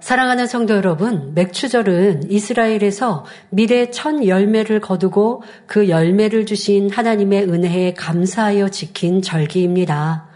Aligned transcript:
사랑하는 0.00 0.46
성도 0.46 0.74
여러분, 0.74 1.34
맥추절은 1.34 2.30
이스라엘에서 2.30 3.26
미래 3.50 3.90
첫 3.90 4.26
열매를 4.26 4.80
거두고 4.80 5.42
그 5.66 5.90
열매를 5.90 6.46
주신 6.46 6.88
하나님의 6.90 7.44
은혜에 7.44 7.92
감사하여 7.92 8.70
지킨 8.70 9.20
절기입니다. 9.20 10.26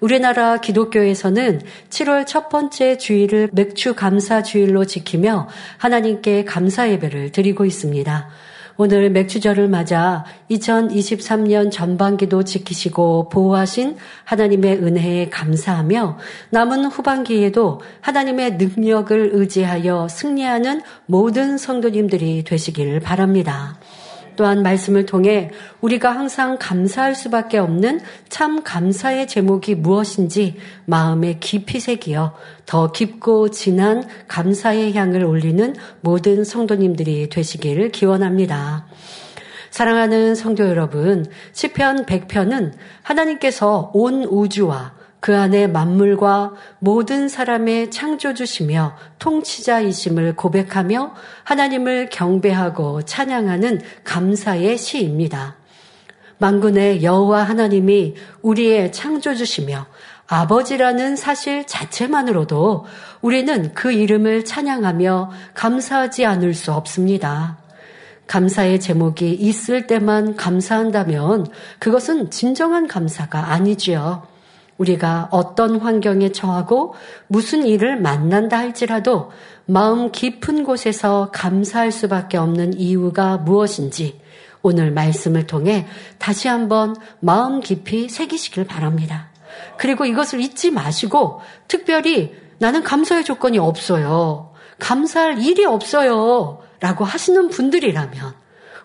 우리나라 0.00 0.58
기독교에서는 0.58 1.62
7월 1.88 2.26
첫 2.26 2.50
번째 2.50 2.98
주일을 2.98 3.48
맥추 3.52 3.94
감사 3.94 4.42
주일로 4.42 4.84
지키며 4.84 5.48
하나님께 5.78 6.44
감사 6.44 6.90
예배를 6.90 7.32
드리고 7.32 7.64
있습니다. 7.64 8.28
오늘 8.78 9.10
맥주절을 9.10 9.68
맞아 9.68 10.24
2023년 10.50 11.70
전반기도 11.70 12.44
지키시고 12.44 13.30
보호하신 13.30 13.96
하나님의 14.24 14.76
은혜에 14.76 15.30
감사하며 15.30 16.18
남은 16.50 16.86
후반기에도 16.86 17.80
하나님의 18.02 18.56
능력을 18.56 19.30
의지하여 19.32 20.08
승리하는 20.08 20.82
모든 21.06 21.56
성도님들이 21.56 22.44
되시길 22.44 23.00
바랍니다. 23.00 23.78
또한 24.36 24.62
말씀을 24.62 25.06
통해 25.06 25.50
우리가 25.80 26.10
항상 26.10 26.58
감사할 26.58 27.14
수밖에 27.14 27.58
없는 27.58 28.00
참 28.28 28.62
감사의 28.62 29.26
제목이 29.26 29.74
무엇인지 29.74 30.56
마음에 30.84 31.38
깊이 31.40 31.80
새기어 31.80 32.34
더 32.66 32.92
깊고 32.92 33.50
진한 33.50 34.04
감사의 34.28 34.94
향을 34.94 35.24
올리는 35.24 35.74
모든 36.00 36.44
성도님들이 36.44 37.28
되시기를 37.28 37.90
기원합니다. 37.90 38.86
사랑하는 39.70 40.34
성도 40.34 40.66
여러분, 40.66 41.26
시편 41.52 42.06
100편은 42.06 42.72
하나님께서 43.02 43.90
온 43.92 44.24
우주와 44.24 44.94
그 45.20 45.36
안에 45.36 45.66
만물과 45.66 46.52
모든 46.78 47.28
사람의 47.28 47.90
창조주시며 47.90 48.96
통치자이심을 49.18 50.36
고백하며 50.36 51.14
하나님을 51.44 52.10
경배하고 52.10 53.02
찬양하는 53.02 53.80
감사의 54.04 54.78
시입니다. 54.78 55.56
만군의 56.38 57.02
여호와 57.02 57.42
하나님이 57.44 58.14
우리의 58.42 58.92
창조주시며 58.92 59.86
아버지라는 60.28 61.16
사실 61.16 61.66
자체만으로도 61.66 62.84
우리는 63.22 63.72
그 63.74 63.92
이름을 63.92 64.44
찬양하며 64.44 65.30
감사하지 65.54 66.26
않을 66.26 66.54
수 66.54 66.72
없습니다. 66.72 67.58
감사의 68.26 68.80
제목이 68.80 69.32
있을 69.32 69.86
때만 69.86 70.34
감사한다면 70.34 71.46
그것은 71.78 72.30
진정한 72.30 72.88
감사가 72.88 73.52
아니지요. 73.52 74.35
우리가 74.78 75.28
어떤 75.30 75.80
환경에 75.80 76.32
처하고 76.32 76.94
무슨 77.28 77.66
일을 77.66 78.00
만난다 78.00 78.58
할지라도 78.58 79.30
마음 79.64 80.12
깊은 80.12 80.64
곳에서 80.64 81.30
감사할 81.32 81.90
수밖에 81.92 82.36
없는 82.36 82.78
이유가 82.78 83.36
무엇인지 83.38 84.20
오늘 84.62 84.90
말씀을 84.90 85.46
통해 85.46 85.86
다시 86.18 86.48
한번 86.48 86.94
마음 87.20 87.60
깊이 87.60 88.08
새기시길 88.08 88.64
바랍니다. 88.64 89.30
그리고 89.78 90.04
이것을 90.04 90.40
잊지 90.40 90.70
마시고 90.70 91.40
특별히 91.68 92.34
나는 92.58 92.82
감사의 92.82 93.24
조건이 93.24 93.58
없어요. 93.58 94.52
감사할 94.78 95.42
일이 95.42 95.64
없어요. 95.64 96.60
라고 96.80 97.04
하시는 97.04 97.48
분들이라면 97.48 98.34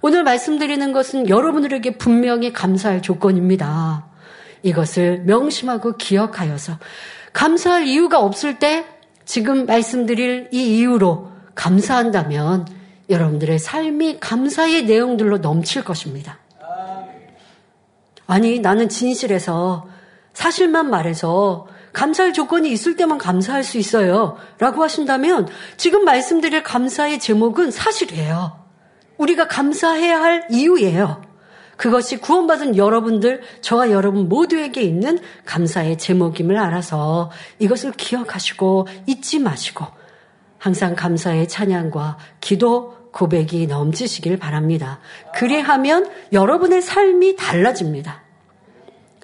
오늘 0.01 0.23
말씀드리는 0.23 0.93
것은 0.93 1.29
여러분들에게 1.29 1.97
분명히 1.97 2.53
감사할 2.53 3.01
조건입니다. 3.01 4.10
이것을 4.63 5.23
명심하고 5.25 5.97
기억하여서 5.97 6.77
감사할 7.33 7.87
이유가 7.87 8.19
없을 8.19 8.59
때 8.59 8.85
지금 9.25 9.65
말씀드릴 9.65 10.49
이 10.51 10.77
이유로 10.77 11.31
감사한다면 11.55 12.67
여러분들의 13.09 13.59
삶이 13.59 14.19
감사의 14.19 14.85
내용들로 14.85 15.39
넘칠 15.39 15.83
것입니다. 15.83 16.39
아니, 18.27 18.59
나는 18.59 18.87
진실해서 18.87 19.87
사실만 20.33 20.89
말해서 20.89 21.67
감사할 21.91 22.31
조건이 22.31 22.71
있을 22.71 22.95
때만 22.95 23.17
감사할 23.17 23.63
수 23.63 23.77
있어요. 23.77 24.37
라고 24.57 24.81
하신다면 24.83 25.49
지금 25.75 26.05
말씀드릴 26.05 26.63
감사의 26.63 27.19
제목은 27.19 27.71
사실이에요. 27.71 28.57
우리가 29.17 29.47
감사해야 29.49 30.21
할 30.21 30.47
이유예요. 30.49 31.30
그것이 31.81 32.17
구원받은 32.17 32.77
여러분들, 32.77 33.41
저와 33.61 33.89
여러분 33.89 34.29
모두에게 34.29 34.83
있는 34.83 35.17
감사의 35.45 35.97
제목임을 35.97 36.55
알아서 36.59 37.31
이것을 37.57 37.93
기억하시고 37.93 38.85
잊지 39.07 39.39
마시고 39.39 39.87
항상 40.59 40.95
감사의 40.95 41.47
찬양과 41.47 42.19
기도 42.39 43.09
고백이 43.11 43.65
넘치시길 43.65 44.37
바랍니다. 44.37 44.99
그리하면 45.33 46.07
여러분의 46.31 46.83
삶이 46.83 47.35
달라집니다. 47.35 48.21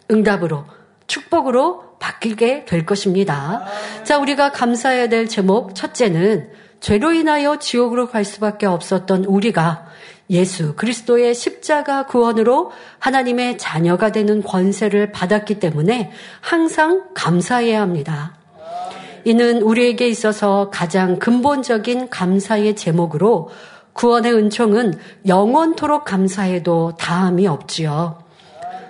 응답으로, 0.10 0.66
축복으로 1.06 2.00
바뀌게 2.00 2.66
될 2.66 2.88
것입니다. 2.88 3.68
자, 4.04 4.18
우리가 4.18 4.52
감사해야 4.52 5.10
될 5.10 5.28
제목 5.28 5.76
첫째는 5.76 6.50
죄로 6.80 7.14
인하여 7.14 7.60
지옥으로 7.60 8.08
갈 8.08 8.26
수밖에 8.26 8.66
없었던 8.66 9.26
우리가 9.26 9.86
예수 10.30 10.76
그리스도의 10.76 11.34
십자가 11.34 12.06
구원으로 12.06 12.72
하나님의 13.00 13.58
자녀가 13.58 14.12
되는 14.12 14.44
권세를 14.44 15.12
받았기 15.12 15.60
때문에 15.60 16.12
항상 16.42 17.06
감사해야 17.14 17.82
합니다. 17.82 18.36
이는 19.24 19.62
우리에게 19.62 20.08
있어서 20.08 20.70
가장 20.72 21.20
근본적인 21.20 22.10
감사의 22.10 22.76
제목으로 22.76 23.50
구원의 23.94 24.34
은총은 24.34 24.94
영원토록 25.28 26.06
감사해도 26.06 26.94
다함이 26.98 27.48
없지요. 27.48 28.20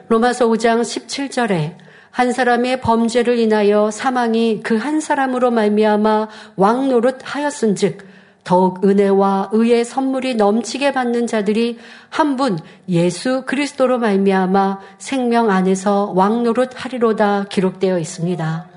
로마서 0.10 0.48
5장 0.48 0.82
17절에 0.82 1.76
한 2.12 2.32
사람의 2.32 2.82
범죄를 2.82 3.38
인하여 3.38 3.92
사망이 3.92 4.62
그 4.64 4.78
한 4.78 5.00
사람으로 5.00 5.52
말미암아 5.52 6.30
왕노릇 6.56 7.20
하였은즉 7.24 8.07
더욱 8.48 8.86
은혜와 8.86 9.50
의의 9.52 9.84
선물이 9.84 10.36
넘치게 10.36 10.94
받는 10.94 11.28
자들이 11.28 11.78
한 12.10 12.38
분 12.38 12.58
예수 12.88 13.44
그리스도로 13.46 13.98
말미암아 14.00 14.80
생명 15.00 15.50
안에서 15.50 16.14
왕노릇 16.16 16.72
하리로다 16.74 17.48
기록되어 17.50 18.00
있습니다. 18.00 18.70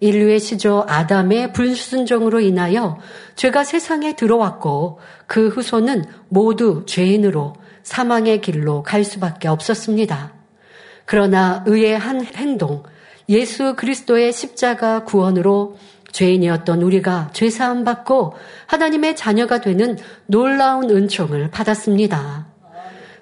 인류의 0.00 0.40
시조 0.40 0.86
아담의 0.88 1.52
불순종으로 1.52 2.40
인하여 2.40 2.98
죄가 3.34 3.64
세상에 3.64 4.16
들어왔고 4.16 4.98
그 5.26 5.48
후손은 5.48 6.06
모두 6.30 6.84
죄인으로 6.86 7.52
사망의 7.82 8.40
길로 8.40 8.82
갈 8.82 9.04
수밖에 9.04 9.48
없었습니다. 9.48 10.32
그러나 11.04 11.62
의의 11.66 11.98
한 11.98 12.24
행동, 12.24 12.82
예수 13.28 13.74
그리스도의 13.76 14.32
십자가 14.32 15.04
구원으로 15.04 15.76
죄인이었던 16.16 16.80
우리가 16.80 17.30
죄사함 17.34 17.84
받고 17.84 18.34
하나님의 18.66 19.16
자녀가 19.16 19.60
되는 19.60 19.98
놀라운 20.24 20.88
은총을 20.88 21.50
받았습니다. 21.50 22.46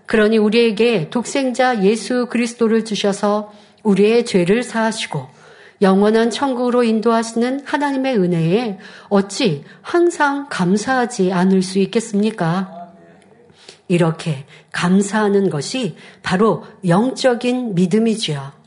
그러니 0.06 0.38
우리에게 0.38 1.10
독생자 1.10 1.82
예수 1.82 2.26
그리스도를 2.30 2.84
주셔서 2.84 3.52
우리의 3.82 4.24
죄를 4.24 4.62
사하시고 4.62 5.26
영원한 5.82 6.30
천국으로 6.30 6.84
인도하시는 6.84 7.62
하나님의 7.64 8.16
은혜에 8.16 8.78
어찌 9.08 9.64
항상 9.82 10.46
감사하지 10.48 11.32
않을 11.32 11.62
수 11.62 11.80
있겠습니까? 11.80 12.92
이렇게 13.88 14.46
감사하는 14.70 15.50
것이 15.50 15.96
바로 16.22 16.64
영적인 16.86 17.74
믿음이지요. 17.74 18.63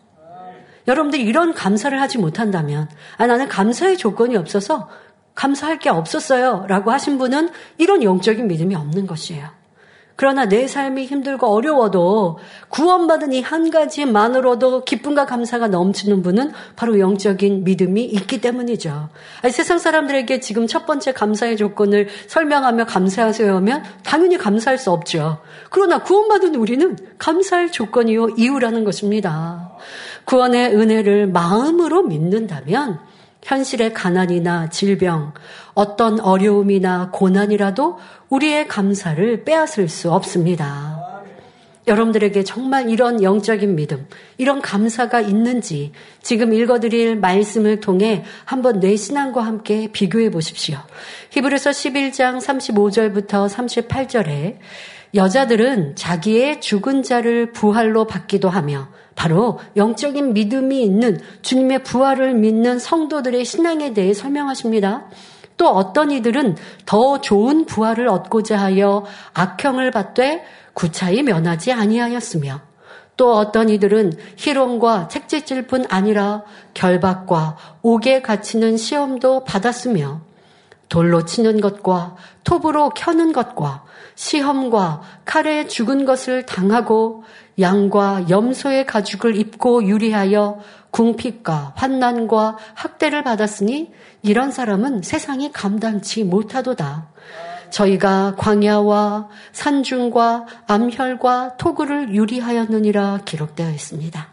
여러분들이 0.88 1.24
이런 1.24 1.54
감사를 1.54 2.00
하지 2.00 2.18
못한다면, 2.18 2.90
아, 3.18 3.28
나는 3.28 3.48
감사의 3.48 3.98
조건이 3.98 4.36
없어서 4.38 4.90
감사할 5.36 5.80
게 5.80 5.90
없었어요. 5.90 6.66
라고 6.68 6.92
하신 6.92 7.18
분은 7.18 7.50
이런 7.78 8.02
영적인 8.04 8.48
믿음이 8.48 8.76
없는 8.76 9.06
것이에요. 9.06 9.58
그러나 10.18 10.46
내 10.46 10.68
삶이 10.68 11.06
힘들고 11.06 11.46
어려워도 11.46 12.40
구원받은 12.70 13.34
이 13.34 13.42
한 13.42 13.70
가지만으로도 13.70 14.84
기쁨과 14.84 15.28
감사가 15.28 15.68
넘치는 15.68 16.24
분은 16.24 16.54
바로 16.76 17.00
영적인 17.00 17.64
믿음이 17.64 18.04
있기 18.04 18.42
때문이죠. 18.42 19.10
아니, 19.44 19.54
세상 19.54 19.78
사람들에게 19.78 20.40
지금 20.40 20.66
첫 20.66 20.88
번째 20.88 21.12
감사의 21.14 21.56
조건을 21.56 22.08
설명하며 22.26 22.86
감사하세요 22.88 23.56
하면 23.58 23.84
당연히 24.04 24.40
감사할 24.40 24.80
수 24.80 24.92
없죠. 24.92 25.40
그러나 25.70 26.02
구원받은 26.02 26.56
우리는 26.56 26.98
감사할 27.20 27.72
조건이요 27.72 28.30
이유라는 28.38 28.86
것입니다. 28.86 29.78
구원의 30.28 30.76
은혜를 30.76 31.28
마음으로 31.28 32.04
믿는다면 32.04 33.00
현실의 33.44 33.94
가난이나 33.94 34.70
질병, 34.70 35.34
어떤 35.74 36.20
어려움이나 36.20 37.12
고난이라도 37.14 37.98
우리의 38.30 38.68
감사를 38.68 39.46
빼앗을 39.46 39.88
수 39.88 40.12
없습니다. 40.12 40.98
여러분들에게 41.88 42.44
정말 42.44 42.90
이런 42.90 43.24
영적인 43.24 43.76
믿음, 43.76 44.06
이런 44.38 44.62
감사가 44.62 45.22
있는지 45.22 45.94
지금 46.22 46.54
읽어드릴 46.54 47.16
말씀을 47.16 47.80
통해 47.80 48.26
한번 48.44 48.82
내 48.82 48.98
신앙과 48.98 49.42
함께 49.42 49.88
비교해 49.94 50.30
보십시오. 50.30 50.78
히브리서 51.30 51.70
11장 51.70 52.42
35절부터 52.42 53.48
38절에 53.48 54.58
여자들은 55.14 55.96
자기의 55.96 56.62
죽은 56.62 57.04
자를 57.04 57.52
부활로 57.52 58.06
받기도 58.06 58.50
하며 58.50 58.90
바로 59.16 59.60
영적인 59.76 60.34
믿음이 60.34 60.84
있는 60.84 61.20
주님의 61.42 61.84
부활을 61.84 62.36
믿는 62.36 62.78
성도들의 62.80 63.44
신앙에 63.46 63.94
대해 63.94 64.14
설명하십니다. 64.14 65.06
또 65.58 65.70
어떤 65.70 66.12
이들은 66.12 66.56
더 66.86 67.20
좋은 67.20 67.66
부활을 67.66 68.08
얻고자 68.08 68.58
하여 68.58 69.06
악형을 69.34 69.92
받되 69.92 70.44
구차히 70.74 71.24
면하지 71.24 71.74
아니하였으며 71.74 72.62
또 73.18 73.34
어떤 73.36 73.70
이들은 73.70 74.14
희롱과 74.38 75.08
책짓질 75.08 75.66
뿐 75.66 75.86
아니라 75.90 76.44
결박과 76.76 77.58
옥에 77.82 78.22
갇히는 78.22 78.78
시험도 78.78 79.44
받았으며 79.44 80.22
돌로 80.90 81.26
치는 81.26 81.60
것과 81.60 82.16
톱으로 82.44 82.92
켜는 82.92 83.34
것과 83.34 83.84
시험과 84.18 85.02
칼에 85.26 85.68
죽은 85.68 86.06
것을 86.06 86.44
당하고 86.46 87.24
양과 87.60 88.30
염소의 88.30 88.88
가죽을 88.88 89.36
입고 89.36 89.86
유리하여 89.86 90.60
궁핍과 90.90 91.74
환난과 91.76 92.58
학대를 92.74 93.24
받았으니 93.24 93.92
이런 94.24 94.52
사람은 94.52 95.04
세상이 95.04 95.52
감당치 95.52 96.24
못하도다. 96.24 97.10
저희가 97.70 98.36
광야와 98.38 99.30
산중과 99.52 100.46
암혈과 100.66 101.58
토구를 101.58 102.16
유리하였느니라 102.16 103.20
기록되어 103.24 103.70
있습니다. 103.70 104.28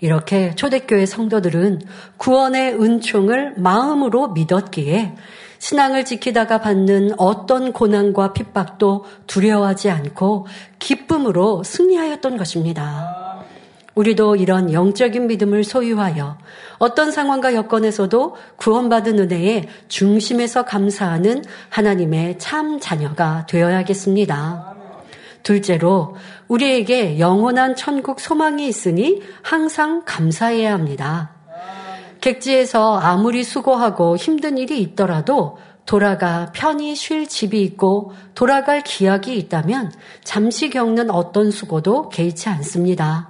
이렇게 0.00 0.54
초대교회 0.54 1.06
성도들은 1.06 1.80
구원의 2.18 2.74
은총을 2.74 3.54
마음으로 3.56 4.28
믿었기에 4.28 5.14
신앙을 5.62 6.04
지키다가 6.04 6.60
받는 6.60 7.12
어떤 7.18 7.72
고난과 7.72 8.32
핍박도 8.32 9.04
두려워하지 9.28 9.90
않고 9.90 10.48
기쁨으로 10.80 11.62
승리하였던 11.62 12.36
것입니다. 12.36 13.44
우리도 13.94 14.34
이런 14.34 14.72
영적인 14.72 15.28
믿음을 15.28 15.62
소유하여 15.62 16.36
어떤 16.78 17.12
상황과 17.12 17.54
여건에서도 17.54 18.34
구원받은 18.56 19.20
은혜에 19.20 19.68
중심에서 19.86 20.64
감사하는 20.64 21.44
하나님의 21.68 22.40
참 22.40 22.80
자녀가 22.80 23.46
되어야겠습니다. 23.46 24.74
둘째로 25.44 26.16
우리에게 26.48 27.20
영원한 27.20 27.76
천국 27.76 28.18
소망이 28.18 28.66
있으니 28.66 29.22
항상 29.42 30.02
감사해야 30.04 30.72
합니다. 30.72 31.41
객지에서 32.22 32.98
아무리 32.98 33.42
수고하고 33.42 34.16
힘든 34.16 34.56
일이 34.56 34.80
있더라도 34.80 35.58
돌아가 35.84 36.52
편히 36.54 36.94
쉴 36.94 37.26
집이 37.26 37.60
있고 37.62 38.12
돌아갈 38.36 38.82
기약이 38.82 39.36
있다면 39.36 39.92
잠시 40.22 40.70
겪는 40.70 41.10
어떤 41.10 41.50
수고도 41.50 42.08
개의치 42.08 42.48
않습니다. 42.48 43.28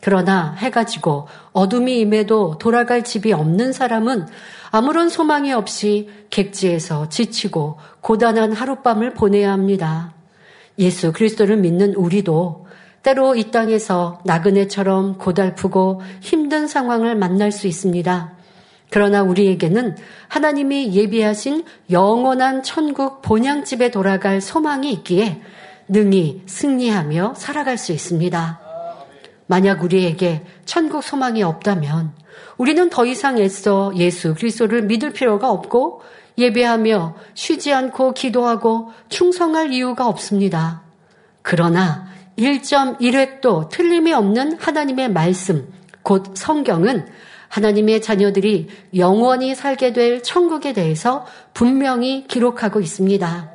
그러나 0.00 0.52
해가 0.58 0.84
지고 0.84 1.28
어둠이 1.52 2.00
임해도 2.00 2.58
돌아갈 2.58 3.04
집이 3.04 3.32
없는 3.32 3.72
사람은 3.72 4.26
아무런 4.72 5.08
소망이 5.08 5.52
없이 5.52 6.10
객지에서 6.30 7.08
지치고 7.08 7.78
고단한 8.00 8.52
하룻밤을 8.52 9.14
보내야 9.14 9.52
합니다. 9.52 10.12
예수 10.80 11.12
그리스도를 11.12 11.56
믿는 11.58 11.94
우리도 11.94 12.65
때로 13.06 13.36
이 13.36 13.52
땅에서 13.52 14.18
나그네처럼 14.24 15.18
고달프고 15.18 16.02
힘든 16.20 16.66
상황을 16.66 17.14
만날 17.14 17.52
수 17.52 17.68
있습니다. 17.68 18.32
그러나 18.90 19.22
우리에게는 19.22 19.96
하나님이 20.26 20.92
예비하신 20.92 21.62
영원한 21.92 22.64
천국 22.64 23.22
본향집에 23.22 23.92
돌아갈 23.92 24.40
소망이 24.40 24.90
있기에 24.92 25.40
능히 25.86 26.42
승리하며 26.46 27.34
살아갈 27.36 27.78
수 27.78 27.92
있습니다. 27.92 28.60
만약 29.46 29.84
우리에게 29.84 30.44
천국 30.64 31.04
소망이 31.04 31.44
없다면 31.44 32.12
우리는 32.56 32.90
더 32.90 33.06
이상 33.06 33.38
애써 33.38 33.92
예수 33.94 34.34
그리스도를 34.34 34.82
믿을 34.82 35.12
필요가 35.12 35.52
없고 35.52 36.02
예배하며 36.38 37.14
쉬지 37.34 37.72
않고 37.72 38.14
기도하고 38.14 38.90
충성할 39.08 39.72
이유가 39.72 40.08
없습니다. 40.08 40.82
그러나 41.42 42.15
1.1획도 42.38 43.68
틀림이 43.70 44.12
없는 44.12 44.58
하나님의 44.58 45.10
말씀, 45.10 45.72
곧 46.02 46.36
성경은 46.36 47.06
하나님의 47.48 48.02
자녀들이 48.02 48.68
영원히 48.96 49.54
살게 49.54 49.92
될 49.92 50.22
천국에 50.22 50.72
대해서 50.72 51.26
분명히 51.54 52.26
기록하고 52.26 52.80
있습니다. 52.80 53.50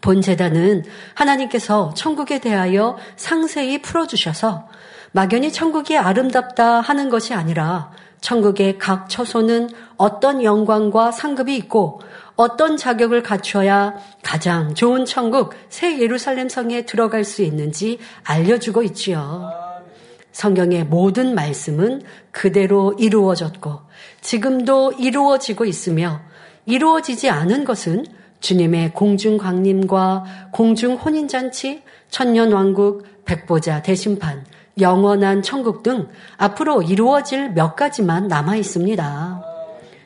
본 0.00 0.20
재단은 0.22 0.84
하나님께서 1.14 1.92
천국에 1.94 2.40
대하여 2.40 2.96
상세히 3.16 3.82
풀어주셔서 3.82 4.68
막연히 5.12 5.52
천국이 5.52 5.96
아름답다 5.96 6.80
하는 6.80 7.10
것이 7.10 7.34
아니라 7.34 7.90
천국의 8.20 8.78
각 8.78 9.08
처소는 9.08 9.68
어떤 9.96 10.42
영광과 10.42 11.12
상급이 11.12 11.56
있고 11.56 12.00
어떤 12.38 12.76
자격을 12.76 13.24
갖춰야 13.24 13.96
가장 14.22 14.72
좋은 14.72 15.04
천국 15.04 15.54
새 15.70 15.98
예루살렘 15.98 16.48
성에 16.48 16.86
들어갈 16.86 17.24
수 17.24 17.42
있는지 17.42 17.98
알려주고 18.22 18.84
있지요. 18.84 19.50
성경의 20.30 20.84
모든 20.84 21.34
말씀은 21.34 22.02
그대로 22.30 22.94
이루어졌고 22.96 23.80
지금도 24.20 24.92
이루어지고 25.00 25.64
있으며 25.64 26.20
이루어지지 26.64 27.28
않은 27.28 27.64
것은 27.64 28.06
주님의 28.38 28.92
공중 28.92 29.36
광림과 29.36 30.50
공중 30.52 30.94
혼인잔치, 30.94 31.82
천년왕국, 32.10 33.24
백보자 33.24 33.82
대심판, 33.82 34.44
영원한 34.80 35.42
천국 35.42 35.82
등 35.82 36.06
앞으로 36.36 36.82
이루어질 36.82 37.50
몇 37.50 37.74
가지만 37.74 38.28
남아 38.28 38.54
있습니다. 38.54 39.57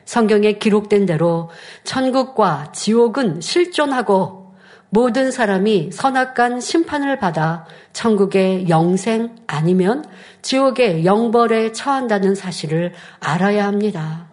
성경에 0.05 0.53
기록된 0.53 1.05
대로 1.05 1.49
천국과 1.83 2.71
지옥은 2.73 3.41
실존하고 3.41 4.43
모든 4.89 5.31
사람이 5.31 5.91
선악간 5.91 6.61
심판을 6.61 7.17
받아 7.17 7.65
천국의 7.93 8.69
영생 8.69 9.35
아니면 9.47 10.05
지옥의 10.43 11.03
영벌에 11.03 11.71
처한다는 11.71 12.35
사실을 12.35 12.93
알아야 13.19 13.65
합니다. 13.65 14.29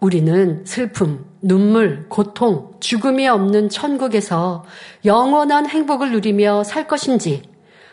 우리는 0.00 0.64
슬픔, 0.64 1.26
눈물, 1.42 2.08
고통, 2.08 2.72
죽음이 2.80 3.28
없는 3.28 3.68
천국에서 3.68 4.64
영원한 5.04 5.68
행복을 5.68 6.12
누리며 6.12 6.64
살 6.64 6.86
것인지 6.86 7.42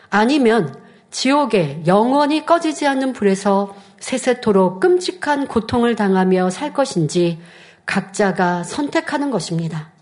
아니면 0.08 0.74
지옥에 1.10 1.82
영원히 1.86 2.46
꺼지지 2.46 2.86
않는 2.86 3.12
불에서 3.12 3.74
세세토록 4.00 4.80
끔찍한 4.80 5.46
고통을 5.46 5.96
당하며 5.96 6.50
살 6.50 6.72
것인지 6.72 7.38
각자가 7.86 8.62
선택하는 8.62 9.30
것입니다. 9.30 9.92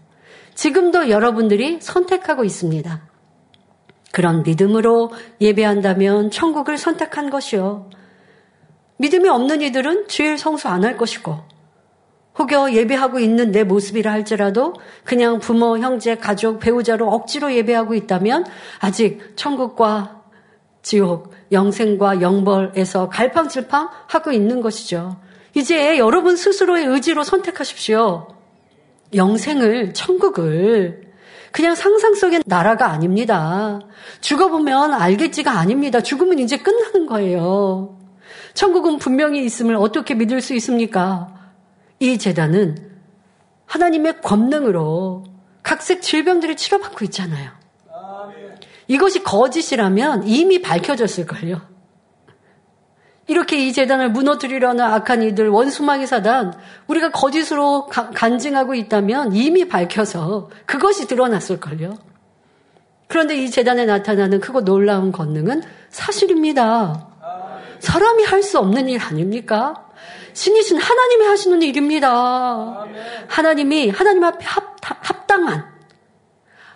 지금도 0.54 1.10
여러분들이 1.10 1.78
선택하고 1.80 2.44
있습니다. 2.44 3.02
그런 4.12 4.42
믿음으로 4.44 5.10
예배한다면 5.40 6.30
천국을 6.30 6.78
선택한 6.78 7.30
것이요. 7.30 7.90
믿음이 8.98 9.28
없는 9.28 9.60
이들은 9.60 10.06
주일 10.08 10.38
성수 10.38 10.68
안 10.68 10.84
할 10.84 10.96
것이고, 10.96 11.36
혹여 12.38 12.72
예배하고 12.72 13.18
있는 13.18 13.52
내 13.52 13.64
모습이라 13.64 14.10
할지라도 14.10 14.74
그냥 15.04 15.38
부모, 15.38 15.78
형제, 15.78 16.16
가족, 16.16 16.58
배우자로 16.60 17.08
억지로 17.08 17.52
예배하고 17.54 17.94
있다면 17.94 18.44
아직 18.80 19.36
천국과 19.36 20.23
지옥, 20.84 21.32
영생과 21.50 22.20
영벌에서 22.20 23.08
갈팡질팡 23.08 23.88
하고 24.06 24.30
있는 24.30 24.60
것이죠. 24.60 25.16
이제 25.54 25.98
여러분 25.98 26.36
스스로의 26.36 26.84
의지로 26.86 27.24
선택하십시오. 27.24 28.28
영생을, 29.14 29.94
천국을 29.94 31.12
그냥 31.52 31.74
상상 31.74 32.14
속의 32.14 32.42
나라가 32.46 32.90
아닙니다. 32.90 33.80
죽어보면 34.20 34.92
알겠지가 34.92 35.52
아닙니다. 35.52 36.00
죽으면 36.00 36.38
이제 36.38 36.58
끝나는 36.58 37.06
거예요. 37.06 37.96
천국은 38.52 38.98
분명히 38.98 39.44
있음을 39.44 39.76
어떻게 39.76 40.14
믿을 40.14 40.40
수 40.40 40.54
있습니까? 40.54 41.32
이 41.98 42.18
재단은 42.18 42.76
하나님의 43.66 44.20
권능으로 44.20 45.24
각색 45.62 46.02
질병들을 46.02 46.56
치료받고 46.56 47.04
있잖아요. 47.06 47.50
이것이 48.86 49.22
거짓이라면 49.22 50.26
이미 50.26 50.60
밝혀졌을걸요. 50.60 51.74
이렇게 53.26 53.56
이 53.56 53.72
재단을 53.72 54.10
무너뜨리려는 54.10 54.84
악한 54.84 55.22
이들, 55.22 55.48
원수마귀 55.48 56.06
사단, 56.06 56.52
우리가 56.88 57.10
거짓으로 57.10 57.86
간증하고 57.86 58.74
있다면 58.74 59.34
이미 59.34 59.66
밝혀서 59.66 60.50
그것이 60.66 61.06
드러났을걸요. 61.06 61.96
그런데 63.08 63.36
이 63.36 63.50
재단에 63.50 63.86
나타나는 63.86 64.40
크고 64.40 64.64
놀라운 64.64 65.10
권능은 65.12 65.62
사실입니다. 65.88 67.08
사람이 67.78 68.24
할 68.24 68.42
수 68.42 68.58
없는 68.58 68.88
일 68.88 69.00
아닙니까? 69.00 69.86
신이신 70.34 70.78
하나님이 70.78 71.26
하시는 71.26 71.62
일입니다. 71.62 72.86
하나님이 73.28 73.90
하나님 73.90 74.24
앞에 74.24 74.44
합, 74.44 74.76
합당한 74.82 75.73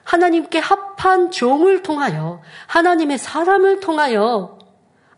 하나님께 0.08 0.58
합한 0.58 1.30
종을 1.30 1.82
통하여 1.82 2.40
하나님의 2.66 3.18
사람을 3.18 3.80
통하여 3.80 4.58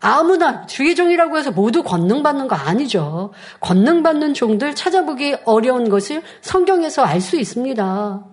아무나 0.00 0.66
주의 0.66 0.96
종이라고 0.96 1.38
해서 1.38 1.52
모두 1.52 1.84
권능받는 1.84 2.48
거 2.48 2.56
아니죠. 2.56 3.32
권능받는 3.60 4.34
종들 4.34 4.74
찾아보기 4.74 5.36
어려운 5.44 5.88
것을 5.88 6.22
성경에서 6.40 7.04
알 7.04 7.20
수 7.20 7.36
있습니다. 7.36 8.24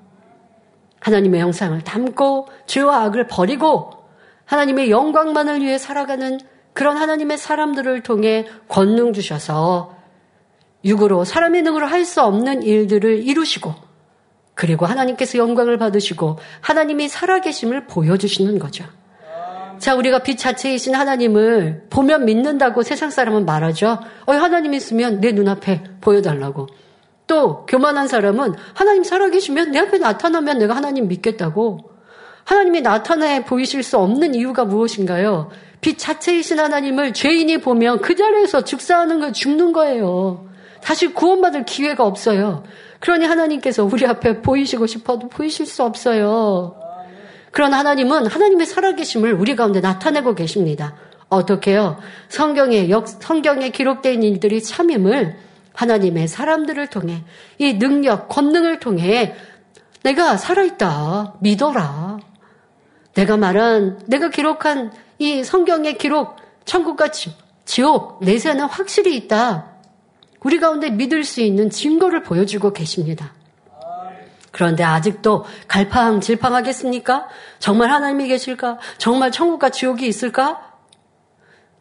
하나님의 1.00 1.42
형상을 1.42 1.80
담고 1.84 2.48
죄와 2.66 3.04
악을 3.04 3.28
버리고 3.28 3.92
하나님의 4.46 4.90
영광만을 4.90 5.62
위해 5.62 5.78
살아가는 5.78 6.40
그런 6.74 6.98
하나님의 6.98 7.38
사람들을 7.38 8.02
통해 8.02 8.48
권능 8.68 9.14
주셔서 9.14 9.94
육으로 10.84 11.24
사람의 11.24 11.62
능으로 11.62 11.86
할 11.86 12.04
수 12.04 12.24
없는 12.24 12.64
일들을 12.64 13.28
이루시고 13.28 13.87
그리고 14.58 14.88
하나님께서 14.88 15.38
영광을 15.38 15.78
받으시고 15.78 16.40
하나님이 16.62 17.08
살아계심을 17.08 17.86
보여주시는 17.86 18.58
거죠. 18.58 18.86
자, 19.78 19.94
우리가 19.94 20.24
빛 20.24 20.38
자체이신 20.38 20.96
하나님을 20.96 21.84
보면 21.92 22.26
믿는다고 22.26 22.82
세상 22.82 23.12
사람은 23.12 23.46
말하죠. 23.46 24.00
어, 24.26 24.34
하나님 24.34 24.74
있으면 24.74 25.22
내 25.22 25.32
눈앞에 25.32 25.84
보여달라고. 26.02 26.66
또, 27.28 27.68
교만한 27.68 28.08
사람은 28.08 28.56
하나님 28.74 29.04
살아계시면 29.04 29.72
내 29.72 29.80
앞에 29.80 30.00
나타나면 30.00 30.58
내가 30.58 30.76
하나님 30.76 31.08
믿겠다고. 31.08 31.92
하나님이 32.44 32.82
나타내 32.82 33.46
보이실 33.46 33.84
수 33.84 34.00
없는 34.00 34.34
이유가 34.34 34.66
무엇인가요? 34.66 35.52
빛 35.82 36.00
자체이신 36.00 36.60
하나님을 36.60 37.14
죄인이 37.14 37.60
보면 37.60 38.02
그 38.02 38.16
자리에서 38.16 38.64
즉사하는 38.64 39.20
거 39.20 39.32
죽는 39.32 39.72
거예요. 39.72 40.48
다시 40.82 41.14
구원받을 41.14 41.66
기회가 41.66 42.06
없어요. 42.06 42.64
그러니 43.00 43.26
하나님께서 43.26 43.84
우리 43.84 44.06
앞에 44.06 44.42
보이시고 44.42 44.88
싶어도 44.88 45.30
보이실 45.30 45.66
수 45.66 45.84
없어요. 45.84 46.76
그런 47.52 47.74
하나님은 47.74 48.28
하나님의 48.28 48.66
살아계심을 48.66 49.34
우리 49.34 49.56
가운데 49.56 49.80
나타내고 49.80 50.36
계십니다. 50.36 50.96
어떻게요? 51.30 51.98
성경에 52.30 52.90
역, 52.90 53.08
성경에 53.08 53.70
기록된 53.70 54.24
일들이 54.24 54.62
참임을 54.62 55.38
하나님의 55.74 56.28
사람들을 56.28 56.88
통해 56.88 57.24
이 57.58 57.78
능력, 57.78 58.30
권능을 58.30 58.80
통해 58.80 59.36
내가 60.04 60.38
살아있다. 60.38 61.36
믿어라. 61.42 62.20
내가 63.14 63.38
말한, 63.38 64.02
내가 64.06 64.30
기록한 64.30 64.92
이 65.20 65.44
성경의 65.44 65.98
기록, 65.98 66.36
천국과 66.66 67.10
지, 67.12 67.36
지옥, 67.66 68.24
내세는 68.24 68.66
확실히 68.66 69.16
있다. 69.18 69.77
우리 70.48 70.62
가운데 70.62 70.90
믿을 70.90 71.26
수 71.26 71.42
있는 71.42 71.70
증거를 71.70 72.24
보여주고 72.24 72.72
계십니다. 72.72 73.34
그런데 74.52 74.82
아직도 74.82 75.44
갈팡 75.68 76.22
질팡하겠습니까? 76.22 77.28
정말 77.60 77.92
하나님이 77.92 78.30
계실까? 78.30 78.80
정말 78.98 79.30
천국과 79.30 79.72
지옥이 79.72 80.08
있을까? 80.08 80.72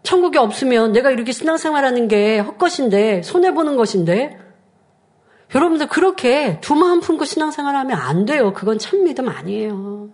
천국이 0.03 0.39
없으면 0.39 0.91
내가 0.91 1.13
이렇게 1.13 1.31
신앙생활하는 1.31 2.09
게 2.09 2.41
헛것인데 2.41 3.23
손해 3.23 3.55
보는 3.55 3.77
것인데 3.77 4.37
여러분들 5.55 5.87
그렇게 5.87 6.59
두 6.61 6.75
마음 6.75 6.99
품고 6.99 7.25
신앙생활하면 7.25 7.97
안 7.97 8.25
돼요. 8.25 8.53
그건 8.53 8.81
참 8.81 9.05
믿음 9.05 9.29
아니에요. 9.29 10.09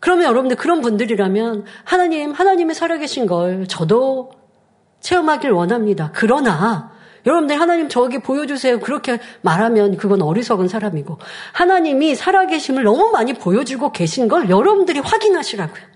그러면 0.00 0.24
여러분들 0.24 0.56
그런 0.56 0.80
분들이라면 0.80 1.66
하나님, 1.84 2.32
하나님이 2.32 2.74
살아계신 2.74 3.26
걸 3.26 3.68
저도 3.68 4.32
체험하길 4.98 5.52
원합니다. 5.52 6.10
그러나 6.12 6.92
여러분들 7.26 7.60
하나님 7.60 7.88
저기 7.88 8.18
보여주세요. 8.18 8.80
그렇게 8.80 9.18
말하면 9.42 9.96
그건 9.96 10.22
어리석은 10.22 10.68
사람이고 10.68 11.18
하나님이 11.52 12.14
살아계심을 12.14 12.84
너무 12.84 13.10
많이 13.10 13.34
보여주고 13.34 13.92
계신 13.92 14.28
걸 14.28 14.50
여러분들이 14.50 15.00
확인하시라고요. 15.00 15.94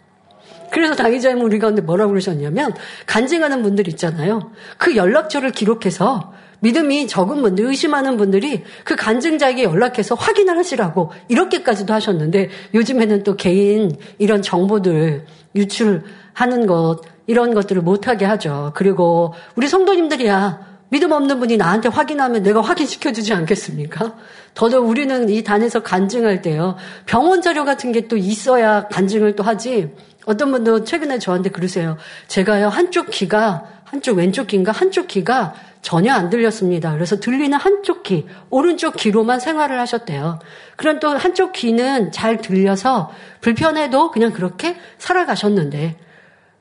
그래서 0.70 0.94
당의자님 0.94 1.42
우리 1.42 1.58
가운데 1.58 1.80
뭐라고 1.82 2.10
그러셨냐면 2.10 2.74
간증하는 3.06 3.62
분들 3.62 3.88
있잖아요. 3.88 4.50
그 4.76 4.96
연락처를 4.96 5.50
기록해서 5.50 6.32
믿음이 6.60 7.06
적은 7.06 7.40
분들, 7.40 7.64
의심하는 7.66 8.16
분들이 8.16 8.64
그 8.84 8.96
간증자에게 8.96 9.62
연락해서 9.64 10.14
확인을 10.16 10.58
하시라고 10.58 11.12
이렇게까지도 11.28 11.94
하셨는데 11.94 12.50
요즘에는 12.74 13.22
또 13.22 13.36
개인 13.36 13.96
이런 14.18 14.42
정보들 14.42 15.24
유출하는 15.54 16.66
것 16.66 17.00
이런 17.26 17.54
것들을 17.54 17.82
못하게 17.82 18.24
하죠. 18.24 18.72
그리고 18.74 19.34
우리 19.54 19.68
성도님들이야 19.68 20.77
믿음 20.90 21.12
없는 21.12 21.38
분이 21.38 21.56
나한테 21.56 21.88
확인하면 21.88 22.42
내가 22.42 22.60
확인시켜 22.62 23.12
주지 23.12 23.34
않겠습니까? 23.34 24.14
더더욱 24.54 24.88
우리는 24.88 25.28
이 25.28 25.44
단에서 25.44 25.82
간증할 25.82 26.42
때요. 26.42 26.76
병원 27.06 27.42
자료 27.42 27.64
같은 27.64 27.92
게 27.92 28.08
또 28.08 28.16
있어야 28.16 28.88
간증을 28.88 29.36
또 29.36 29.42
하지. 29.42 29.94
어떤 30.24 30.50
분도 30.50 30.84
최근에 30.84 31.18
저한테 31.18 31.50
그러세요. 31.50 31.96
제가요, 32.26 32.68
한쪽 32.68 33.10
귀가, 33.10 33.64
한쪽 33.84 34.18
왼쪽 34.18 34.46
귀인가? 34.46 34.72
한쪽 34.72 35.08
귀가 35.08 35.54
전혀 35.80 36.12
안 36.12 36.28
들렸습니다. 36.28 36.92
그래서 36.92 37.20
들리는 37.20 37.56
한쪽 37.56 38.02
귀, 38.02 38.26
오른쪽 38.50 38.96
귀로만 38.96 39.40
생활을 39.40 39.78
하셨대요. 39.80 40.38
그럼 40.76 41.00
또 41.00 41.08
한쪽 41.10 41.52
귀는 41.52 42.12
잘 42.12 42.38
들려서 42.38 43.10
불편해도 43.40 44.10
그냥 44.10 44.32
그렇게 44.32 44.76
살아가셨는데. 44.98 45.96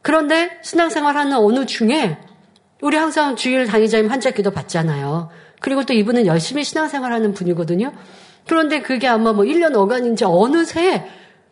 그런데 0.01 0.51
신앙생활 0.61 1.17
하는 1.17 1.37
어느 1.37 1.65
중에 1.65 2.17
우리 2.81 2.95
항상 2.97 3.35
주일 3.35 3.65
당의자님 3.65 4.11
한자 4.11 4.31
기도 4.31 4.51
받잖아요. 4.51 5.29
그리고 5.59 5.83
또 5.83 5.93
이분은 5.93 6.27
열심히 6.27 6.63
신앙생활 6.63 7.11
하는 7.11 7.33
분이거든요. 7.33 7.91
그런데 8.47 8.81
그게 8.81 9.07
아마 9.07 9.33
뭐 9.33 9.43
1년 9.43 9.75
어간인지 9.75 10.25
어느새 10.25 11.07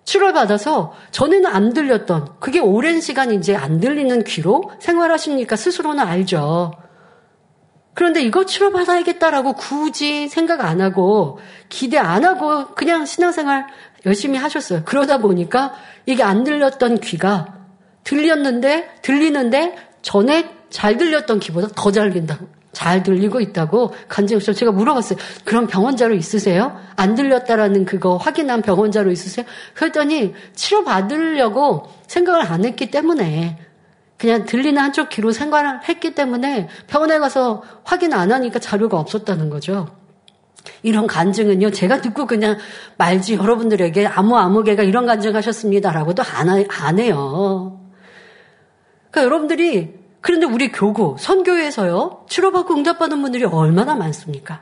출혈받아서 0.05 0.93
전에는 1.11 1.47
안 1.47 1.73
들렸던 1.73 2.35
그게 2.39 2.59
오랜 2.59 3.01
시간 3.01 3.31
이제 3.31 3.55
안 3.55 3.79
들리는 3.79 4.23
귀로 4.23 4.71
생활하시니까 4.79 5.55
스스로는 5.55 6.03
알죠. 6.03 6.73
그런데 7.95 8.21
이거 8.21 8.45
치료받아야겠다라고 8.45 9.53
굳이 9.53 10.27
생각 10.27 10.61
안 10.61 10.81
하고 10.81 11.39
기대 11.69 11.97
안 11.97 12.25
하고 12.25 12.67
그냥 12.75 13.05
신앙생활 13.05 13.67
열심히 14.05 14.37
하셨어요. 14.37 14.83
그러다 14.85 15.17
보니까 15.17 15.73
이게 16.05 16.21
안 16.21 16.43
들렸던 16.43 16.99
귀가 16.99 17.55
들렸는데 18.03 18.97
들리는데 19.01 19.75
전에 20.05 20.51
잘 20.69 20.97
들렸던 20.97 21.39
귀보다 21.39 21.67
더 21.75 21.91
잘 21.91 22.11
들린다고. 22.11 22.47
잘 22.71 23.03
들리고 23.03 23.39
있다고 23.39 23.93
간증했어요. 24.09 24.53
제가 24.53 24.71
물어봤어요. 24.73 25.17
그럼 25.45 25.65
병원자료 25.65 26.13
있으세요? 26.13 26.77
안 26.97 27.15
들렸다라는 27.15 27.85
그거 27.85 28.17
확인한 28.17 28.61
병원자료 28.61 29.11
있으세요? 29.11 29.45
그랬더니 29.73 30.33
치료받으려고 30.53 31.89
생각을 32.07 32.41
안 32.41 32.65
했기 32.65 32.91
때문에 32.91 33.57
그냥 34.17 34.45
들리는 34.45 34.79
한쪽 34.81 35.07
귀로 35.09 35.31
생활을 35.31 35.87
했기 35.87 36.13
때문에 36.13 36.67
병원에 36.87 37.17
가서 37.17 37.63
확인 37.85 38.13
안 38.13 38.31
하니까 38.31 38.59
자료가 38.59 38.99
없었다는 38.99 39.49
거죠. 39.49 39.87
이런 40.83 41.07
간증은요, 41.07 41.71
제가 41.71 42.01
듣고 42.01 42.25
그냥 42.25 42.57
말지 42.97 43.35
여러분들에게 43.35 44.05
아무 44.07 44.37
아무개가 44.37 44.83
이런 44.83 45.05
간증하셨습니다라고도 45.05 46.23
안, 46.23 46.65
안 46.69 46.99
해요. 46.99 47.84
그러니까 49.15 49.23
여러분들이 49.23 49.93
그런데 50.19 50.45
우리 50.45 50.71
교구, 50.71 51.15
선교에서요, 51.17 52.25
치료받고 52.27 52.73
응답받은 52.73 53.21
분들이 53.21 53.45
얼마나 53.45 53.95
많습니까? 53.95 54.61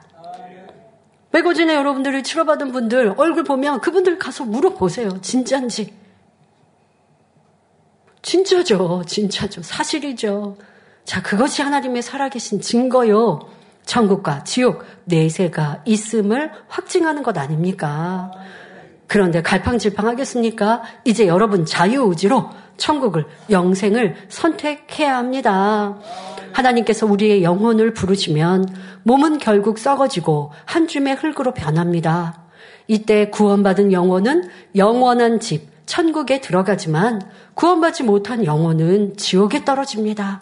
외고진에 1.31 1.73
여러분들이 1.73 2.21
치료받은 2.21 2.71
분들 2.71 3.15
얼굴 3.17 3.43
보면 3.43 3.81
그분들 3.81 4.19
가서 4.19 4.45
물어보세요. 4.45 5.21
진짠지. 5.21 5.95
진짜죠. 8.21 9.03
진짜죠. 9.07 9.63
사실이죠. 9.63 10.57
자, 11.03 11.23
그것이 11.23 11.63
하나님의 11.63 12.03
살아계신 12.03 12.61
증거요. 12.61 13.49
천국과 13.85 14.43
지옥, 14.43 14.85
내세가 15.05 15.81
있음을 15.85 16.51
확증하는 16.67 17.23
것 17.23 17.35
아닙니까? 17.37 18.31
그런데 19.13 19.43
갈팡질팡 19.43 20.07
하겠습니까? 20.07 20.81
이제 21.05 21.27
여러분 21.27 21.67
자유의지로 21.67 22.49
천국을, 22.77 23.27
영생을 23.51 24.15
선택해야 24.27 25.17
합니다. 25.17 25.99
하나님께서 26.51 27.05
우리의 27.05 27.43
영혼을 27.43 27.93
부르시면 27.93 28.75
몸은 29.03 29.37
결국 29.37 29.77
썩어지고 29.77 30.51
한 30.65 30.87
줌의 30.87 31.13
흙으로 31.13 31.53
변합니다. 31.53 32.41
이때 32.87 33.29
구원받은 33.29 33.91
영혼은 33.91 34.49
영원한 34.75 35.39
집, 35.39 35.69
천국에 35.85 36.41
들어가지만 36.41 37.21
구원받지 37.53 38.01
못한 38.01 38.43
영혼은 38.45 39.15
지옥에 39.15 39.63
떨어집니다. 39.63 40.41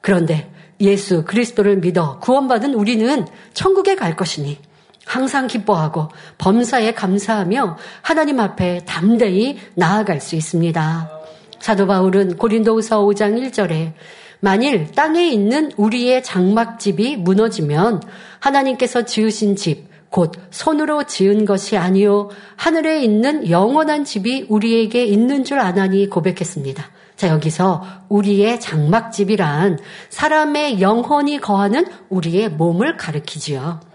그런데 0.00 0.52
예수 0.80 1.24
그리스도를 1.24 1.76
믿어 1.76 2.18
구원받은 2.18 2.74
우리는 2.74 3.24
천국에 3.54 3.94
갈 3.94 4.16
것이니 4.16 4.58
항상 5.10 5.48
기뻐하고 5.48 6.08
범사에 6.38 6.94
감사하며 6.94 7.78
하나님 8.00 8.38
앞에 8.38 8.84
담대히 8.84 9.58
나아갈 9.74 10.20
수 10.20 10.36
있습니다. 10.36 11.10
사도 11.58 11.88
바울은 11.88 12.36
고린도후서 12.36 13.04
5장 13.06 13.42
1절에 13.42 13.92
만일 14.38 14.92
땅에 14.92 15.26
있는 15.26 15.72
우리의 15.76 16.22
장막집이 16.22 17.16
무너지면 17.16 18.00
하나님께서 18.38 19.04
지으신 19.04 19.56
집, 19.56 19.88
곧 20.10 20.30
손으로 20.52 21.02
지은 21.02 21.44
것이 21.44 21.76
아니요 21.76 22.30
하늘에 22.54 23.02
있는 23.02 23.50
영원한 23.50 24.04
집이 24.04 24.46
우리에게 24.48 25.04
있는 25.04 25.42
줄 25.42 25.58
아나니 25.58 26.08
고백했습니다. 26.08 26.84
자, 27.16 27.28
여기서 27.30 27.82
우리의 28.08 28.60
장막집이란 28.60 29.80
사람의 30.08 30.80
영혼이 30.80 31.40
거하는 31.40 31.84
우리의 32.10 32.50
몸을 32.50 32.96
가리키지요. 32.96 33.89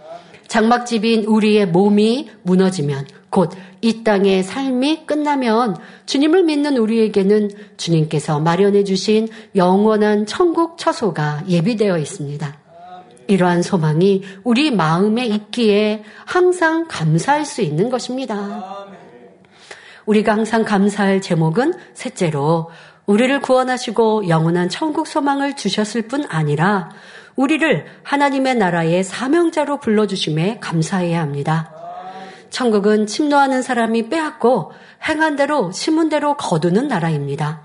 장막집인 0.48 1.26
우리의 1.26 1.68
몸이 1.68 2.30
무너지면 2.44 3.06
곧 3.30 3.52
이 3.86 4.04
땅의 4.04 4.42
삶이 4.42 5.06
끝나면 5.06 5.78
주님을 6.08 6.42
믿는 6.42 6.78
우리에게는 6.78 7.52
주님께서 7.78 8.40
마련해 8.40 8.84
주신 8.84 9.28
영원한 9.56 10.26
천국 10.26 10.80
처소가 10.80 11.44
예비되어 11.48 12.00
있습니다. 12.00 12.58
이러한 13.28 13.62
소망이 13.62 14.24
우리 14.44 14.72
마음에 14.72 15.28
있기에 15.28 16.04
항상 16.26 16.88
감사할 16.88 17.46
수 17.46 17.62
있는 17.62 17.92
것입니다. 17.92 18.88
우리가 20.08 20.32
항상 20.32 20.64
감사할 20.64 21.22
제목은 21.22 21.76
셋째로 21.94 22.72
우리를 23.06 23.40
구원하시고 23.42 24.30
영원한 24.30 24.68
천국 24.68 25.06
소망을 25.06 25.56
주셨을 25.56 26.08
뿐 26.08 26.26
아니라 26.28 26.90
우리를 27.36 27.86
하나님의 28.04 28.56
나라의 28.56 29.04
사명자로 29.04 29.80
불러주심에 29.80 30.60
감사해야 30.60 31.22
합니다. 31.22 31.72
천국은 32.50 33.08
침노하는 33.08 33.62
사람이 33.62 34.10
빼앗고 34.10 34.72
행한 35.08 35.36
대로 35.36 35.72
심은 35.72 36.10
대로 36.10 36.38
거두는 36.38 36.88
나라입니다. 36.88 37.62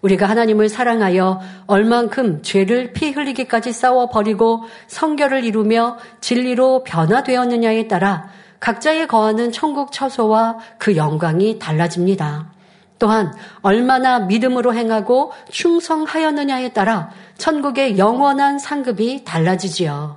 우리가 0.00 0.28
하나님을 0.28 0.68
사랑하여 0.68 1.40
얼만큼 1.66 2.42
죄를 2.42 2.92
피 2.92 3.10
흘리기까지 3.10 3.72
싸워 3.72 4.08
버리고 4.08 4.62
성결을 4.86 5.44
이루며 5.44 5.98
진리로 6.20 6.84
변화되었느냐에 6.84 7.88
따라 7.88 8.28
각자의 8.60 9.08
거하는 9.08 9.50
천국 9.50 9.90
처소와 9.90 10.58
그 10.78 10.96
영광이 10.96 11.58
달라집니다. 11.58 12.57
또한 12.98 13.32
얼마나 13.60 14.18
믿음으로 14.20 14.74
행하고 14.74 15.32
충성하였느냐에 15.50 16.72
따라 16.72 17.10
천국의 17.36 17.98
영원한 17.98 18.58
상급이 18.58 19.24
달라지지요. 19.24 20.16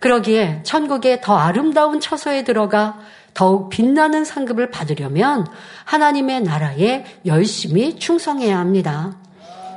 그러기에 0.00 0.60
천국의 0.62 1.20
더 1.20 1.36
아름다운 1.36 2.00
처소에 2.00 2.44
들어가 2.44 2.98
더욱 3.34 3.68
빛나는 3.68 4.24
상급을 4.24 4.70
받으려면 4.70 5.46
하나님의 5.84 6.42
나라에 6.42 7.04
열심히 7.26 7.98
충성해야 7.98 8.58
합니다. 8.58 9.16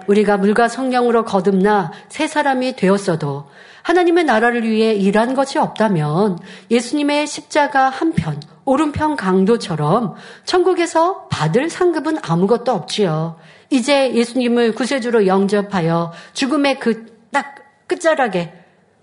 우리가 0.07 0.37
물과 0.37 0.69
성령으로 0.69 1.25
거듭나 1.25 1.91
새 2.07 2.25
사람이 2.25 2.75
되었어도 2.75 3.49
하나님의 3.83 4.23
나라를 4.23 4.63
위해 4.63 4.93
일한 4.93 5.35
것이 5.35 5.57
없다면 5.57 6.39
예수님의 6.71 7.27
십자가 7.27 7.89
한편, 7.89 8.39
오른편 8.69 9.15
강도처럼 9.15 10.15
천국에서 10.45 11.27
받을 11.29 11.69
상급은 11.69 12.17
아무것도 12.21 12.71
없지요. 12.71 13.37
이제 13.69 14.13
예수님을 14.13 14.75
구세주로 14.75 15.27
영접하여 15.27 16.13
죽음의 16.33 16.79
그 16.79 17.09
딱 17.31 17.55
끝자락에 17.87 18.53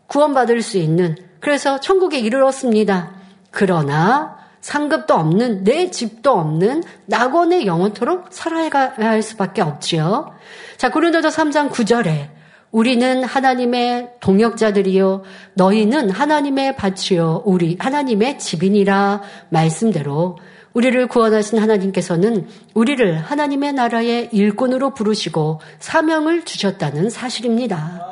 구원받을 0.06 0.62
수 0.62 0.78
있는 0.78 1.16
그래서 1.40 1.80
천국에 1.80 2.18
이르렀습니다. 2.18 3.12
그러나 3.50 4.36
상급도 4.60 5.14
없는 5.14 5.64
내 5.64 5.90
집도 5.90 6.32
없는 6.32 6.82
낙원의 7.06 7.66
영원토록 7.66 8.26
살아야 8.30 8.70
할 8.96 9.22
수밖에 9.22 9.62
없지요. 9.62 10.34
자, 10.76 10.90
고린도서 10.90 11.28
3장 11.28 11.70
9절에 11.70 12.30
우리는 12.70 13.24
하나님의 13.24 14.10
동역자들이요 14.20 15.22
너희는 15.54 16.10
하나님의 16.10 16.76
밭이요 16.76 17.42
우리 17.46 17.76
하나님의 17.78 18.38
집이니라 18.38 19.22
말씀대로 19.48 20.36
우리를 20.74 21.06
구원하신 21.06 21.58
하나님께서는 21.58 22.46
우리를 22.74 23.16
하나님의 23.16 23.72
나라의 23.72 24.28
일꾼으로 24.30 24.92
부르시고 24.92 25.60
사명을 25.78 26.44
주셨다는 26.44 27.08
사실입니다. 27.08 28.06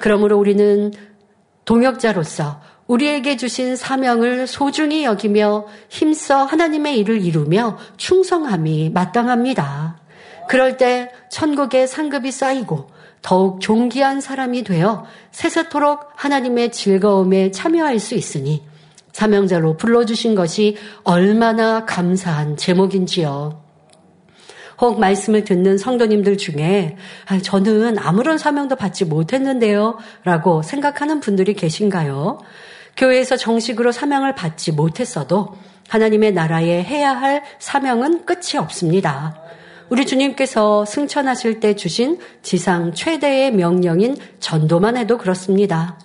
그러므로 0.00 0.38
우리는 0.38 0.92
동역자로서 1.64 2.60
우리에게 2.86 3.36
주신 3.36 3.74
사명을 3.74 4.46
소중히 4.46 5.04
여기며 5.04 5.66
힘써 5.88 6.44
하나님의 6.44 6.98
일을 7.00 7.20
이루며 7.24 7.78
충성함이 7.96 8.90
마땅합니다. 8.90 9.98
그럴 10.48 10.76
때 10.76 11.10
천국의 11.30 11.88
상급이 11.88 12.30
쌓이고 12.30 12.93
더욱 13.24 13.62
존귀한 13.62 14.20
사람이 14.20 14.64
되어 14.64 15.06
세세토록 15.30 16.10
하나님의 16.14 16.70
즐거움에 16.70 17.50
참여할 17.50 17.98
수 17.98 18.14
있으니 18.14 18.62
사명자로 19.12 19.78
불러주신 19.78 20.34
것이 20.34 20.76
얼마나 21.04 21.86
감사한 21.86 22.58
제목인지요. 22.58 23.62
혹 24.78 25.00
말씀을 25.00 25.44
듣는 25.44 25.78
성도님들 25.78 26.36
중에 26.36 26.96
아, 27.26 27.38
저는 27.38 27.98
아무런 27.98 28.36
사명도 28.36 28.76
받지 28.76 29.06
못했는데요. 29.06 29.96
라고 30.24 30.60
생각하는 30.60 31.20
분들이 31.20 31.54
계신가요? 31.54 32.40
교회에서 32.98 33.38
정식으로 33.38 33.90
사명을 33.90 34.34
받지 34.34 34.70
못했어도 34.70 35.56
하나님의 35.88 36.32
나라에 36.32 36.82
해야 36.82 37.12
할 37.12 37.42
사명은 37.58 38.26
끝이 38.26 38.58
없습니다. 38.58 39.40
우리 39.94 40.06
주님께서 40.06 40.84
승천하실 40.84 41.60
때 41.60 41.76
주신 41.76 42.18
지상 42.42 42.94
최대의 42.94 43.52
명령인 43.52 44.16
전도만 44.40 44.96
해도 44.96 45.18
그렇습니다. 45.18 46.00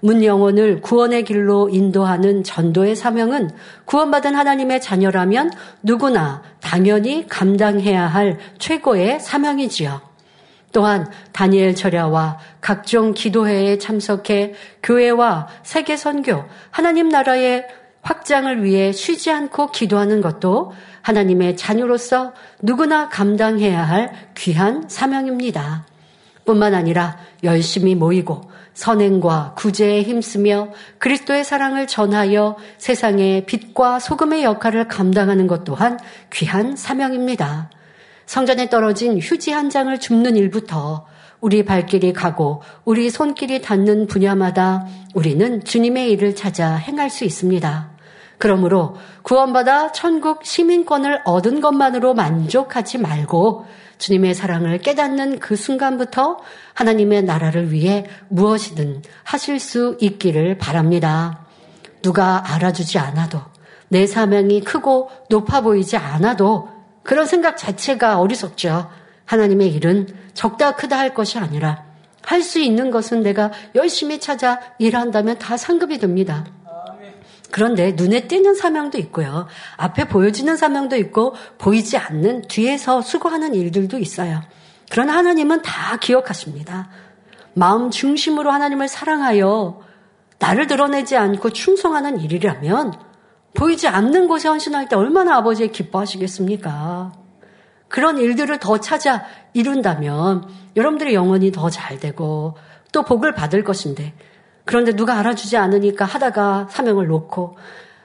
문 0.00 0.24
영혼을 0.24 0.80
구원의 0.80 1.24
길로 1.24 1.68
인도하는 1.68 2.44
전도의 2.44 2.96
사명은 2.96 3.50
구원받은 3.84 4.34
하나님의 4.34 4.80
자녀라면 4.80 5.50
누구나 5.82 6.42
당연히 6.62 7.26
감당해야 7.28 8.06
할 8.06 8.38
최고의 8.58 9.20
사명이지요. 9.20 10.00
또한 10.72 11.06
다니엘 11.32 11.74
철야와 11.74 12.38
각종 12.62 13.12
기도회에 13.12 13.76
참석해 13.76 14.54
교회와 14.82 15.48
세계 15.62 15.98
선교, 15.98 16.42
하나님 16.70 17.10
나라의 17.10 17.66
확장을 18.00 18.62
위해 18.62 18.92
쉬지 18.92 19.30
않고 19.32 19.72
기도하는 19.72 20.20
것도 20.20 20.72
하나님의 21.06 21.56
자녀로서 21.56 22.32
누구나 22.60 23.08
감당해야 23.08 23.80
할 23.80 24.12
귀한 24.36 24.88
사명입니다. 24.88 25.86
뿐만 26.44 26.74
아니라 26.74 27.16
열심히 27.44 27.94
모이고 27.94 28.50
선행과 28.74 29.54
구제에 29.56 30.02
힘쓰며 30.02 30.70
그리스도의 30.98 31.44
사랑을 31.44 31.86
전하여 31.86 32.56
세상의 32.78 33.46
빛과 33.46 34.00
소금의 34.00 34.42
역할을 34.42 34.88
감당하는 34.88 35.46
것 35.46 35.62
또한 35.62 35.96
귀한 36.32 36.74
사명입니다. 36.74 37.70
성전에 38.26 38.68
떨어진 38.68 39.20
휴지 39.20 39.52
한 39.52 39.70
장을 39.70 39.96
줍는 40.00 40.36
일부터 40.36 41.06
우리 41.40 41.64
발길이 41.64 42.14
가고 42.14 42.62
우리 42.84 43.10
손길이 43.10 43.62
닿는 43.62 44.08
분야마다 44.08 44.88
우리는 45.14 45.62
주님의 45.62 46.10
일을 46.10 46.34
찾아 46.34 46.74
행할 46.74 47.10
수 47.10 47.24
있습니다. 47.24 47.95
그러므로 48.38 48.96
구원받아 49.22 49.92
천국 49.92 50.44
시민권을 50.44 51.22
얻은 51.24 51.60
것만으로 51.60 52.14
만족하지 52.14 52.98
말고 52.98 53.66
주님의 53.98 54.34
사랑을 54.34 54.78
깨닫는 54.78 55.38
그 55.38 55.56
순간부터 55.56 56.38
하나님의 56.74 57.24
나라를 57.24 57.72
위해 57.72 58.06
무엇이든 58.28 59.02
하실 59.24 59.58
수 59.58 59.96
있기를 60.00 60.58
바랍니다. 60.58 61.46
누가 62.02 62.42
알아주지 62.54 62.98
않아도 62.98 63.40
내 63.88 64.06
사명이 64.06 64.62
크고 64.62 65.10
높아 65.30 65.62
보이지 65.62 65.96
않아도 65.96 66.68
그런 67.02 67.24
생각 67.26 67.56
자체가 67.56 68.20
어리석죠. 68.20 68.90
하나님의 69.24 69.72
일은 69.72 70.08
적다 70.34 70.72
크다 70.72 70.98
할 70.98 71.14
것이 71.14 71.38
아니라 71.38 71.84
할 72.22 72.42
수 72.42 72.58
있는 72.58 72.90
것은 72.90 73.22
내가 73.22 73.52
열심히 73.76 74.18
찾아 74.18 74.60
일한다면 74.78 75.38
다 75.38 75.56
상급이 75.56 75.98
됩니다. 75.98 76.44
그런데 77.50 77.92
눈에 77.92 78.26
띄는 78.26 78.54
사명도 78.54 78.98
있고요. 78.98 79.46
앞에 79.76 80.08
보여지는 80.08 80.56
사명도 80.56 80.96
있고 80.96 81.34
보이지 81.58 81.96
않는 81.96 82.42
뒤에서 82.48 83.00
수고하는 83.02 83.54
일들도 83.54 83.98
있어요. 83.98 84.42
그러나 84.90 85.16
하나님은 85.16 85.62
다 85.62 85.96
기억하십니다. 85.96 86.88
마음 87.54 87.90
중심으로 87.90 88.50
하나님을 88.50 88.88
사랑하여 88.88 89.80
나를 90.38 90.66
드러내지 90.66 91.16
않고 91.16 91.50
충성하는 91.50 92.20
일이라면 92.20 92.92
보이지 93.54 93.88
않는 93.88 94.28
곳에 94.28 94.48
헌신할 94.48 94.88
때 94.88 94.96
얼마나 94.96 95.36
아버지의 95.36 95.72
기뻐하시겠습니까? 95.72 97.12
그런 97.88 98.18
일들을 98.18 98.58
더 98.58 98.78
찾아 98.78 99.24
이룬다면 99.54 100.46
여러분들의 100.76 101.14
영혼이 101.14 101.52
더 101.52 101.70
잘 101.70 101.98
되고 101.98 102.56
또 102.92 103.02
복을 103.02 103.32
받을 103.32 103.64
것인데 103.64 104.12
그런데 104.66 104.94
누가 104.94 105.18
알아주지 105.18 105.56
않으니까 105.56 106.04
하다가 106.04 106.68
사명을 106.70 107.06
놓고 107.06 107.56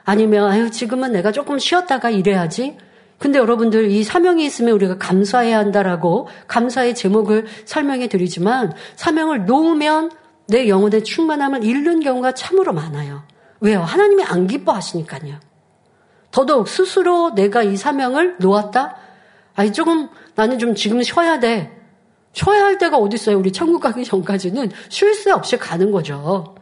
아니면 0.04 0.50
아유 0.50 0.70
지금은 0.70 1.12
내가 1.12 1.32
조금 1.32 1.58
쉬었다가 1.58 2.08
일해야지. 2.08 2.78
근데 3.18 3.38
여러분들 3.38 3.90
이 3.90 4.02
사명이 4.02 4.44
있으면 4.44 4.72
우리가 4.74 4.98
감사해야 4.98 5.58
한다라고 5.58 6.28
감사의 6.48 6.94
제목을 6.94 7.46
설명해 7.66 8.08
드리지만 8.08 8.72
사명을 8.96 9.44
놓으면 9.44 10.10
내 10.48 10.68
영혼의 10.68 11.04
충만함을 11.04 11.62
잃는 11.64 12.00
경우가 12.00 12.32
참으로 12.32 12.72
많아요. 12.72 13.22
왜요? 13.60 13.80
하나님이 13.80 14.24
안 14.24 14.46
기뻐하시니까요. 14.46 15.36
더더욱 16.32 16.68
스스로 16.68 17.34
내가 17.34 17.62
이 17.62 17.76
사명을 17.76 18.36
놓았다? 18.38 18.96
아니, 19.54 19.72
조금 19.72 20.08
나는 20.34 20.58
좀 20.58 20.74
지금 20.74 21.02
쉬어야 21.02 21.38
돼. 21.38 21.81
쉬어야 22.32 22.64
할 22.64 22.78
때가 22.78 22.96
어디 22.96 23.14
있어요? 23.16 23.38
우리 23.38 23.52
천국 23.52 23.80
가기 23.80 24.04
전까지는 24.04 24.70
쉴 24.88 25.14
새 25.14 25.30
없이 25.30 25.56
가는 25.56 25.90
거죠. 25.90 26.54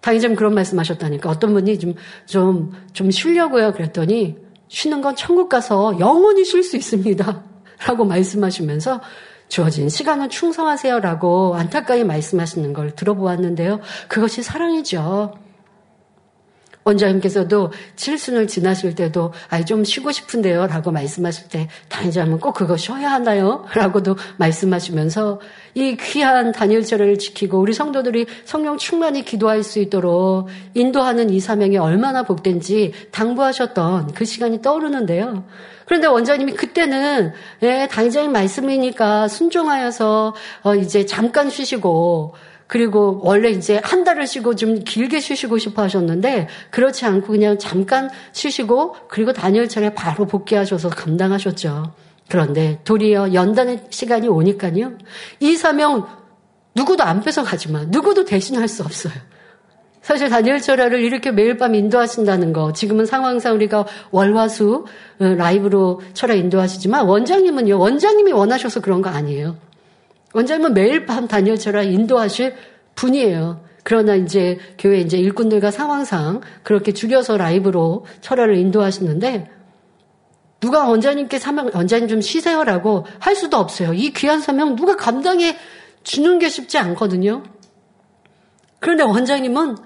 당연히 0.00 0.36
그런 0.36 0.54
말씀 0.54 0.78
하셨다니까. 0.78 1.28
어떤 1.28 1.52
분이 1.52 1.78
좀, 1.78 1.94
좀, 2.26 2.72
좀 2.92 3.10
쉬려고요. 3.10 3.72
그랬더니 3.72 4.36
쉬는 4.68 5.00
건 5.00 5.16
천국 5.16 5.48
가서 5.48 5.98
영원히 5.98 6.44
쉴 6.44 6.62
수 6.62 6.76
있습니다. 6.76 7.42
라고 7.86 8.04
말씀하시면서 8.04 9.00
주어진 9.48 9.88
시간은 9.88 10.28
충성하세요라고 10.28 11.56
안타까이 11.56 12.04
말씀하시는 12.04 12.72
걸 12.72 12.94
들어보았는데요. 12.94 13.80
그것이 14.08 14.42
사랑이죠. 14.42 15.34
원장님께서도 16.86 17.72
칠순을 17.96 18.46
지나실 18.46 18.94
때도 18.94 19.32
아이 19.48 19.64
좀 19.64 19.84
쉬고 19.84 20.12
싶은데요 20.12 20.68
라고 20.68 20.92
말씀하실 20.92 21.48
때 21.48 21.68
다니자면 21.88 22.38
꼭 22.38 22.54
그거 22.54 22.76
쉬어야 22.76 23.10
하나요? 23.10 23.66
라고도 23.74 24.16
말씀하시면서 24.38 25.40
이 25.74 25.96
귀한 25.96 26.52
단일절을 26.52 27.18
지키고 27.18 27.58
우리 27.58 27.72
성도들이 27.72 28.26
성령 28.44 28.78
충만히 28.78 29.24
기도할 29.24 29.62
수 29.62 29.80
있도록 29.80 30.48
인도하는 30.74 31.30
이 31.30 31.40
사명이 31.40 31.76
얼마나 31.76 32.22
복된지 32.22 32.92
당부하셨던 33.10 34.14
그 34.14 34.24
시간이 34.24 34.62
떠오르는데요. 34.62 35.44
그런데 35.86 36.06
원장님이 36.08 36.52
그때는 36.54 37.32
예, 37.62 37.88
당장님 37.90 38.32
말씀이니까 38.32 39.28
순종하여서 39.28 40.34
어, 40.62 40.74
이제 40.74 41.06
잠깐 41.06 41.50
쉬시고 41.50 42.34
그리고 42.66 43.20
원래 43.22 43.50
이제 43.50 43.80
한 43.82 44.04
달을 44.04 44.26
쉬고 44.26 44.56
좀 44.56 44.80
길게 44.80 45.20
쉬시고 45.20 45.58
싶어 45.58 45.82
하셨는데 45.82 46.48
그렇지 46.70 47.06
않고 47.06 47.28
그냥 47.28 47.58
잠깐 47.58 48.10
쉬시고 48.32 48.96
그리고 49.08 49.32
단열철에 49.32 49.94
바로 49.94 50.26
복귀하셔서 50.26 50.90
감당하셨죠. 50.90 51.92
그런데 52.28 52.80
도리어 52.84 53.34
연단의 53.34 53.84
시간이 53.90 54.28
오니까요. 54.28 54.92
이 55.40 55.56
사명 55.56 56.06
누구도 56.74 57.04
안 57.04 57.22
뺏어가지만 57.22 57.90
누구도 57.90 58.24
대신할 58.24 58.68
수 58.68 58.82
없어요. 58.82 59.14
사실 60.02 60.28
다니엘 60.28 60.60
철야를 60.60 61.00
이렇게 61.00 61.32
매일 61.32 61.56
밤 61.56 61.74
인도하신다는 61.74 62.52
거 62.52 62.72
지금은 62.72 63.06
상황상 63.06 63.54
우리가 63.54 63.86
월화수 64.12 64.84
어, 65.18 65.24
라이브로 65.24 66.00
철야 66.14 66.34
인도하시지만 66.34 67.06
원장님은요 67.06 67.76
원장님이 67.76 68.30
원하셔서 68.30 68.80
그런 68.80 69.02
거 69.02 69.10
아니에요. 69.10 69.56
원장님은 70.32 70.74
매일 70.74 71.06
밤 71.06 71.28
다니엘처럼 71.28 71.84
인도하실 71.84 72.54
분이에요. 72.94 73.64
그러나 73.82 74.16
이제 74.16 74.58
교회 74.78 74.98
이제 74.98 75.16
일꾼들과 75.16 75.70
상황상 75.70 76.40
그렇게 76.62 76.92
줄여서 76.92 77.36
라이브로 77.36 78.04
철화를 78.20 78.56
인도하시는데 78.56 79.50
누가 80.60 80.88
원장님께 80.88 81.38
사명, 81.38 81.70
원장님 81.72 82.08
좀 82.08 82.20
쉬세요라고 82.20 83.06
할 83.20 83.36
수도 83.36 83.58
없어요. 83.58 83.92
이 83.92 84.12
귀한 84.12 84.40
사명 84.40 84.74
누가 84.74 84.96
감당해 84.96 85.56
주는 86.02 86.38
게 86.38 86.48
쉽지 86.48 86.78
않거든요. 86.78 87.44
그런데 88.80 89.04
원장님은 89.04 89.76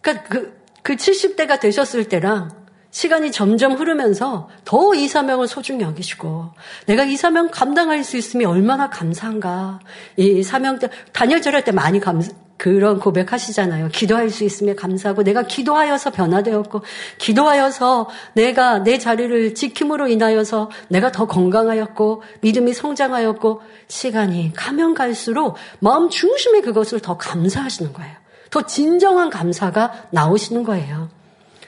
그러니까 0.00 0.28
그, 0.28 0.56
그 0.82 0.96
70대가 0.96 1.58
되셨을 1.58 2.08
때랑 2.08 2.50
시간이 2.94 3.32
점점 3.32 3.72
흐르면서 3.72 4.48
더 4.64 4.94
이 4.94 5.08
사명을 5.08 5.48
소중히 5.48 5.82
여기시고 5.82 6.50
내가 6.86 7.02
이 7.02 7.16
사명 7.16 7.50
감당할 7.50 8.04
수 8.04 8.16
있으면 8.16 8.48
얼마나 8.48 8.88
감사한가. 8.88 9.80
이 10.16 10.44
사명 10.44 10.78
때 10.78 10.88
단열절 11.12 11.54
할 11.56 11.64
때 11.64 11.72
많이 11.72 11.98
감 11.98 12.22
그런 12.56 13.00
고백하시잖아요. 13.00 13.88
기도할 13.88 14.30
수 14.30 14.44
있으면 14.44 14.76
감사하고 14.76 15.24
내가 15.24 15.42
기도하여서 15.42 16.12
변화되었고 16.12 16.82
기도하여서 17.18 18.08
내가 18.34 18.78
내 18.84 18.98
자리를 18.98 19.56
지킴으로 19.56 20.06
인하여서 20.06 20.70
내가 20.88 21.10
더 21.10 21.26
건강하였고 21.26 22.22
믿음이 22.42 22.72
성장하였고 22.74 23.60
시간이 23.88 24.52
가면 24.54 24.94
갈수록 24.94 25.56
마음 25.80 26.08
중심에 26.10 26.60
그것을 26.60 27.00
더 27.00 27.16
감사하시는 27.16 27.92
거예요. 27.92 28.14
더 28.50 28.62
진정한 28.62 29.30
감사가 29.30 30.06
나오시는 30.12 30.62
거예요. 30.62 31.08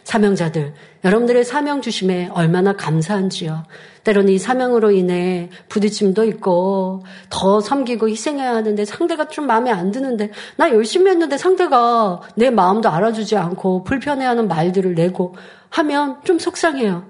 사명자들, 0.06 0.72
여러분들의 1.02 1.44
사명 1.44 1.80
주심에 1.80 2.30
얼마나 2.32 2.76
감사한지요. 2.76 3.64
때로는 4.04 4.32
이 4.32 4.38
사명으로 4.38 4.92
인해 4.92 5.50
부딪힘도 5.68 6.22
있고 6.26 7.02
더 7.28 7.60
섬기고 7.60 8.08
희생해야 8.08 8.54
하는데 8.54 8.84
상대가 8.84 9.26
좀 9.26 9.48
마음에 9.48 9.72
안 9.72 9.90
드는데 9.90 10.30
나 10.56 10.70
열심히 10.70 11.10
했는데 11.10 11.36
상대가 11.36 12.20
내 12.36 12.50
마음도 12.50 12.88
알아주지 12.88 13.36
않고 13.36 13.82
불편해하는 13.82 14.46
말들을 14.46 14.94
내고 14.94 15.34
하면 15.70 16.18
좀 16.22 16.38
속상해요. 16.38 17.04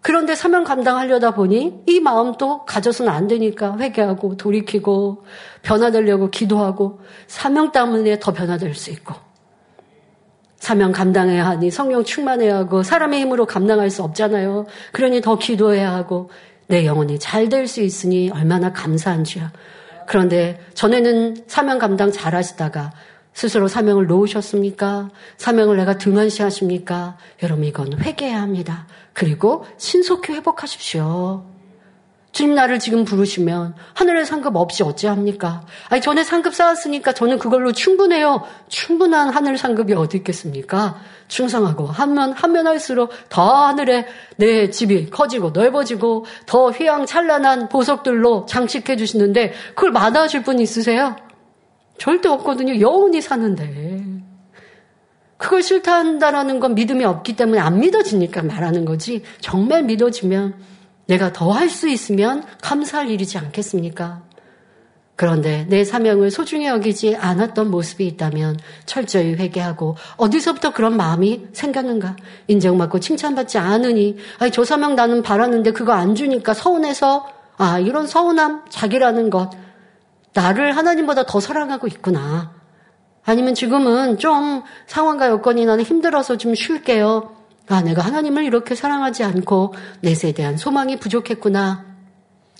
그런데 0.00 0.34
사명 0.34 0.64
감당하려다 0.64 1.36
보니 1.36 1.84
이 1.86 2.00
마음도 2.00 2.64
가져서는 2.64 3.12
안 3.12 3.28
되니까 3.28 3.76
회개하고 3.78 4.36
돌이키고 4.36 5.22
변화되려고 5.62 6.30
기도하고 6.30 6.98
사명 7.28 7.70
때문에 7.70 8.18
더 8.18 8.32
변화될 8.32 8.74
수 8.74 8.90
있고 8.90 9.29
사명 10.60 10.92
감당해야 10.92 11.44
하니 11.46 11.70
성령 11.72 12.04
충만해야 12.04 12.54
하고 12.54 12.84
사람의 12.84 13.20
힘으로 13.20 13.46
감당할 13.46 13.90
수 13.90 14.04
없잖아요. 14.04 14.66
그러니 14.92 15.20
더 15.22 15.36
기도해야 15.38 15.92
하고 15.92 16.30
내 16.68 16.86
영혼이 16.86 17.18
잘 17.18 17.48
될 17.48 17.66
수 17.66 17.80
있으니 17.80 18.30
얼마나 18.30 18.72
감사한지요. 18.72 19.48
그런데 20.06 20.60
전에는 20.74 21.44
사명 21.48 21.78
감당 21.78 22.12
잘 22.12 22.34
하시다가 22.34 22.92
스스로 23.32 23.68
사명을 23.68 24.06
놓으셨습니까? 24.06 25.10
사명을 25.38 25.76
내가 25.78 25.98
등한시하십니까? 25.98 27.16
여러분 27.42 27.64
이건 27.64 27.98
회개해야 27.98 28.40
합니다. 28.42 28.86
그리고 29.12 29.64
신속히 29.78 30.34
회복하십시오. 30.34 31.44
주님 32.32 32.54
나를 32.54 32.78
지금 32.78 33.04
부르시면 33.04 33.74
하늘의 33.94 34.24
상급 34.24 34.54
없이 34.54 34.84
어찌합니까? 34.84 35.62
아니 35.88 36.00
전에 36.00 36.22
상급 36.22 36.54
쌓았으니까 36.54 37.12
저는 37.12 37.38
그걸로 37.38 37.72
충분해요. 37.72 38.42
충분한 38.68 39.30
하늘 39.30 39.58
상급이 39.58 39.94
어디 39.94 40.18
있겠습니까? 40.18 41.00
충성하고 41.26 41.86
하면 41.86 42.32
하면 42.32 42.66
할수록 42.66 43.10
더 43.28 43.66
하늘에 43.66 44.06
내 44.36 44.70
집이 44.70 45.10
커지고 45.10 45.50
넓어지고 45.50 46.24
더 46.46 46.70
휘황찬란한 46.70 47.68
보석들로 47.68 48.46
장식해 48.46 48.96
주시는데 48.96 49.52
그걸 49.74 49.90
마다하실 49.90 50.44
분 50.44 50.60
있으세요? 50.60 51.16
절대 51.98 52.28
없거든요. 52.28 52.80
영원히 52.80 53.20
사는데. 53.20 54.04
그걸 55.36 55.62
싫다 55.62 55.94
한다라는 55.94 56.60
건 56.60 56.74
믿음이 56.74 57.04
없기 57.04 57.34
때문에 57.34 57.60
안 57.60 57.80
믿어지니까 57.80 58.42
말하는 58.42 58.84
거지. 58.84 59.22
정말 59.40 59.82
믿어지면 59.84 60.54
내가 61.10 61.32
더 61.32 61.50
할 61.50 61.68
수 61.68 61.88
있으면 61.88 62.44
감사할 62.62 63.10
일이지 63.10 63.36
않겠습니까? 63.38 64.22
그런데 65.16 65.66
내 65.68 65.84
사명을 65.84 66.30
소중히 66.30 66.66
여기지 66.66 67.16
않았던 67.16 67.70
모습이 67.70 68.06
있다면 68.06 68.56
철저히 68.86 69.34
회개하고 69.34 69.96
어디서부터 70.16 70.72
그런 70.72 70.96
마음이 70.96 71.48
생겼는가? 71.52 72.16
인정받고 72.46 73.00
칭찬받지 73.00 73.58
않으니 73.58 74.16
아니 74.38 74.50
저 74.50 74.64
사명 74.64 74.94
나는 74.94 75.22
바랐는데 75.22 75.72
그거 75.72 75.92
안 75.92 76.14
주니까 76.14 76.54
서운해서 76.54 77.26
아 77.58 77.78
이런 77.80 78.06
서운함 78.06 78.62
자기라는 78.70 79.28
것 79.28 79.50
나를 80.32 80.76
하나님보다 80.76 81.26
더 81.26 81.40
사랑하고 81.40 81.86
있구나. 81.88 82.54
아니면 83.24 83.54
지금은 83.54 84.16
좀 84.18 84.62
상황과 84.86 85.28
여건이 85.28 85.66
나는 85.66 85.84
힘들어서 85.84 86.38
좀 86.38 86.54
쉴게요. 86.54 87.39
아, 87.70 87.82
내가 87.82 88.02
하나님을 88.02 88.44
이렇게 88.44 88.74
사랑하지 88.74 89.22
않고 89.22 89.74
내세에 90.00 90.32
대한 90.32 90.56
소망이 90.56 90.98
부족했구나. 90.98 91.88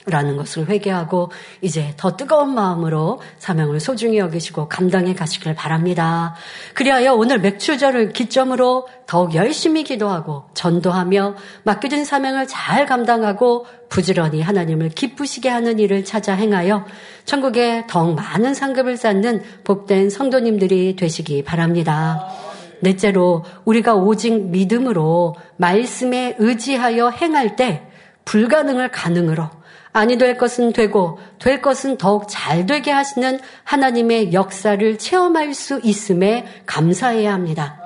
라는 0.07 0.39
것을 0.39 0.67
회개하고 0.67 1.31
이제 1.61 1.93
더 1.99 2.17
뜨거운 2.17 2.55
마음으로 2.55 3.21
사명을 3.39 3.81
소중히 3.81 4.17
여기시고 4.17 4.67
감당해 4.67 5.15
가시길 5.15 5.55
바랍니다. 5.55 6.35
그리하여 6.73 7.13
오늘 7.13 7.39
맥주절을 7.39 8.15
기점으로 8.15 8.89
더욱 9.07 9.35
열심히 9.35 9.85
기도하고 9.85 10.45
전도하며 10.55 11.37
맡겨진 11.65 12.07
사명을 12.07 12.47
잘 12.47 12.87
감당하고 12.87 13.67
부지런히 13.91 14.41
하나님을 14.41 14.89
기쁘시게 14.89 15.51
하는 15.51 15.79
일을 15.79 16.07
찾아 16.07 16.33
행하여 16.33 16.87
천국에 17.27 17.85
더욱 17.87 18.15
많은 18.15 18.55
상급을 18.55 18.97
쌓는 18.97 19.43
복된 19.65 20.09
성도님들이 20.09 20.97
되시기 20.97 21.45
바랍니다. 21.45 22.27
넷째로 22.81 23.45
우리가 23.65 23.95
오직 23.95 24.51
믿음으로 24.51 25.35
말씀에 25.57 26.37
의지하여 26.39 27.11
행할 27.11 27.57
때 27.57 27.87
불가능을 28.25 28.91
가능으로 28.91 29.49
아니 29.93 30.19
될 30.19 30.37
것은 30.37 30.73
되고 30.73 31.19
될 31.39 31.61
것은 31.61 31.99
더욱 31.99 32.27
잘 32.29 32.67
되게 32.67 32.91
하시는 32.91 33.41
하나님의 33.65 34.33
역사를 34.33 34.99
체험할 34.99 35.53
수 35.55 35.81
있음에 35.83 36.47
감사해야 36.67 37.33
합니다. 37.33 37.81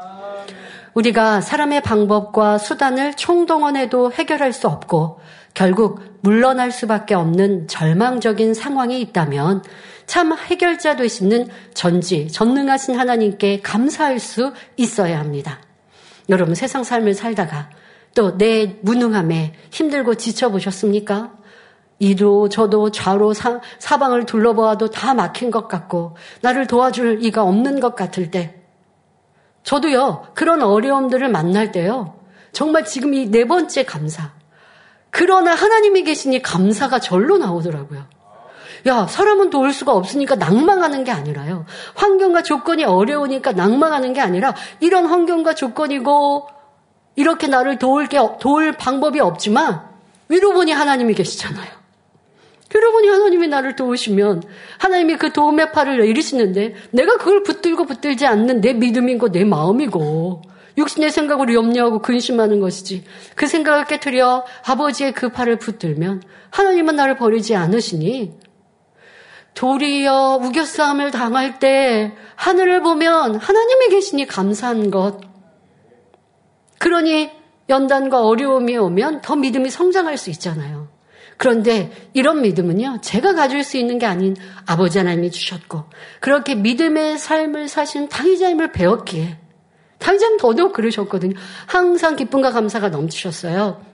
우리가 0.93 1.41
사람의 1.41 1.81
방법과 1.81 2.59
수단을 2.59 3.15
총동원해도 3.15 4.13
해결할 4.13 4.53
수 4.53 4.69
없고 4.69 5.19
결국 5.55 6.01
물러날 6.21 6.71
수밖에 6.71 7.15
없는 7.15 7.69
절망적인 7.69 8.55
상황이 8.55 9.01
있다면 9.01 9.63
참 10.07 10.37
해결자 10.37 10.97
되시는 10.97 11.49
전지, 11.75 12.29
전능하신 12.31 12.99
하나님께 12.99 13.61
감사할 13.61 14.19
수 14.19 14.53
있어야 14.77 15.19
합니다. 15.19 15.61
여러분 16.29 16.55
세상 16.55 16.85
삶을 16.85 17.15
살다가 17.15 17.71
또 18.15 18.37
내 18.39 18.79
무능함에 18.83 19.55
힘들고 19.71 20.15
지쳐보셨습니까? 20.15 21.33
이도 21.99 22.49
저도 22.49 22.91
좌로 22.91 23.35
사, 23.35 23.61
사방을 23.79 24.27
둘러보아도 24.27 24.91
다 24.91 25.15
막힌 25.15 25.51
것 25.51 25.69
같고 25.69 26.17
나를 26.43 26.67
도와줄 26.67 27.25
이가 27.25 27.43
없는 27.45 27.81
것 27.81 27.95
같을 27.95 28.31
때 28.31 28.57
저도요 29.63 30.27
그런 30.35 30.63
어려움들을 30.63 31.29
만날 31.29 31.73
때요 31.73 32.19
정말 32.53 32.85
지금 32.85 33.15
이 33.15 33.31
네 33.31 33.47
번째 33.47 33.85
감사 33.85 34.33
그러나 35.11 35.55
하나님이 35.55 36.03
계시니 36.03 36.43
감사가 36.43 36.99
절로 36.99 37.39
나오더라고요. 37.39 38.05
야, 38.87 39.07
사람은 39.07 39.51
도울 39.51 39.73
수가 39.73 39.93
없으니까 39.93 40.35
낭망하는 40.35 41.05
게 41.05 41.11
아니라요. 41.11 41.65
환경과 41.95 42.43
조건이 42.43 42.85
어려우니까 42.85 43.53
낭망하는 43.53 44.13
게 44.13 44.21
아니라 44.21 44.55
이런 44.81 45.07
환경과 45.07 45.55
조건이고 45.55 46.49
이렇게 47.17 47.47
나를 47.47 47.79
도울 47.79 48.09
게 48.09 48.19
도울 48.41 48.73
방법이 48.73 49.21
없지만 49.21 49.83
위로 50.29 50.53
보니 50.53 50.73
하나님이 50.73 51.15
계시잖아요. 51.15 51.85
보니 52.95 53.09
하나님이 53.09 53.49
나를 53.49 53.77
도우시면 53.77 54.43
하나님이 54.79 55.17
그 55.17 55.33
도움의 55.33 55.73
팔을 55.73 55.99
내리시는데 55.99 56.75
내가 56.91 57.17
그걸 57.17 57.43
붙들고 57.43 57.87
붙들지 57.87 58.27
않는 58.27 58.61
내 58.61 58.73
믿음이고 58.73 59.31
내 59.33 59.45
마음이고 59.45 60.43
육신의 60.79 61.11
생각으로 61.11 61.55
염려하고 61.55 62.01
근심하는 62.01 62.61
것이지 62.61 63.05
그 63.35 63.47
생각을 63.47 63.85
깨뜨려 63.85 64.45
아버지의 64.65 65.13
그 65.13 65.31
팔을 65.31 65.59
붙들면 65.59 66.23
하나님은 66.51 66.97
나를 66.97 67.17
버리지 67.17 67.57
않으시니 67.57 68.33
도리어 69.55 70.41
우겨싸움을 70.43 71.11
당할 71.11 71.59
때 71.59 72.13
하늘을 72.37 72.83
보면 72.83 73.37
하나님이 73.37 73.89
계시니 73.89 74.27
감사한 74.27 74.91
것. 74.91 75.21
그러니 76.79 77.31
연단과 77.69 78.27
어려움이 78.27 78.77
오면 78.77 79.23
더 79.23 79.37
믿음이 79.37 79.71
성장할 79.71 80.19
수 80.19 80.31
있잖아요. 80.31 80.89
그런데 81.37 81.91
이런 82.13 82.43
믿음은요, 82.43 82.99
제가 83.01 83.35
가질 83.35 83.65
수 83.65 83.77
있는 83.77 83.99
게 83.99 84.07
아닌 84.07 84.37
아버지 84.67 84.99
하나님이 84.99 85.31
주셨고, 85.31 85.85
그렇게 86.21 86.55
믿음의 86.55 87.19
삶을 87.19 87.69
사신 87.69 88.09
당의자님을 88.09 88.73
배웠기에, 88.73 89.39
당의자님 89.99 90.37
더더욱 90.37 90.73
그러셨거든요. 90.73 91.35
항상 91.67 92.17
기쁨과 92.17 92.51
감사가 92.51 92.91
넘치셨어요. 92.91 93.94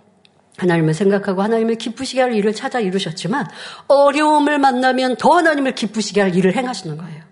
하나님을 0.61 0.94
생각하고 0.94 1.42
하나님을 1.42 1.77
기쁘시게 1.77 2.20
할 2.20 2.35
일을 2.35 2.55
찾아 2.55 2.81
이루셨지만 2.81 3.46
어려움을 3.88 4.59
만나면 4.59 5.16
더 5.16 5.37
하나님을 5.37 5.75
기쁘시게 5.75 6.20
할 6.20 6.37
일을 6.37 6.55
행하시는 6.55 6.96
거예요. 6.96 7.23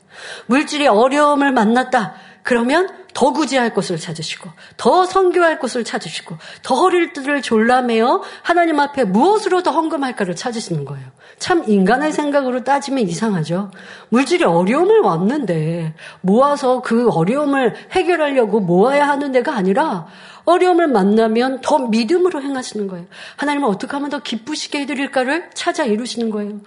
물질이 0.47 0.87
어려움을 0.89 1.53
만났다. 1.53 2.15
그러면 2.43 2.89
더 3.13 3.33
구제할 3.33 3.75
곳을 3.75 3.99
찾으시고 3.99 4.49
더 4.77 5.05
성교할 5.05 5.59
곳을 5.59 5.85
찾으시고 5.85 6.37
더 6.63 6.77
허리를 6.77 7.43
졸라매어 7.43 8.23
하나님 8.43 8.79
앞에 8.81 9.05
무엇으로 9.05 9.63
더 9.63 9.73
헌금할까를 9.73 10.37
찾으시는 10.37 10.85
거예요. 10.85 11.07
참 11.39 11.65
인간의 11.67 12.13
생각으로 12.13 12.65
따지면 12.65 13.09
이상하죠. 13.09 13.71
물질이 14.11 14.45
어려움을 14.45 15.01
왔는데 15.01 15.95
모아서 16.21 16.81
그 16.81 17.11
어려움을 17.11 17.75
해결하려고 17.93 18.61
모아야 18.61 19.09
하는 19.09 19.33
데가 19.33 19.55
아니라 19.55 20.07
어려움을 20.49 20.89
만나면 20.89 21.61
더 21.61 21.79
믿음으로 21.79 22.43
행하시는 22.43 22.87
거예요. 22.89 23.07
하나님은 23.37 23.69
어떻게 23.69 23.93
하면 23.93 24.11
더 24.11 24.21
기쁘시게 24.21 24.81
해드릴까를 24.81 25.51
찾아 25.55 25.85
이루시는 25.85 26.31
거예요. 26.31 26.61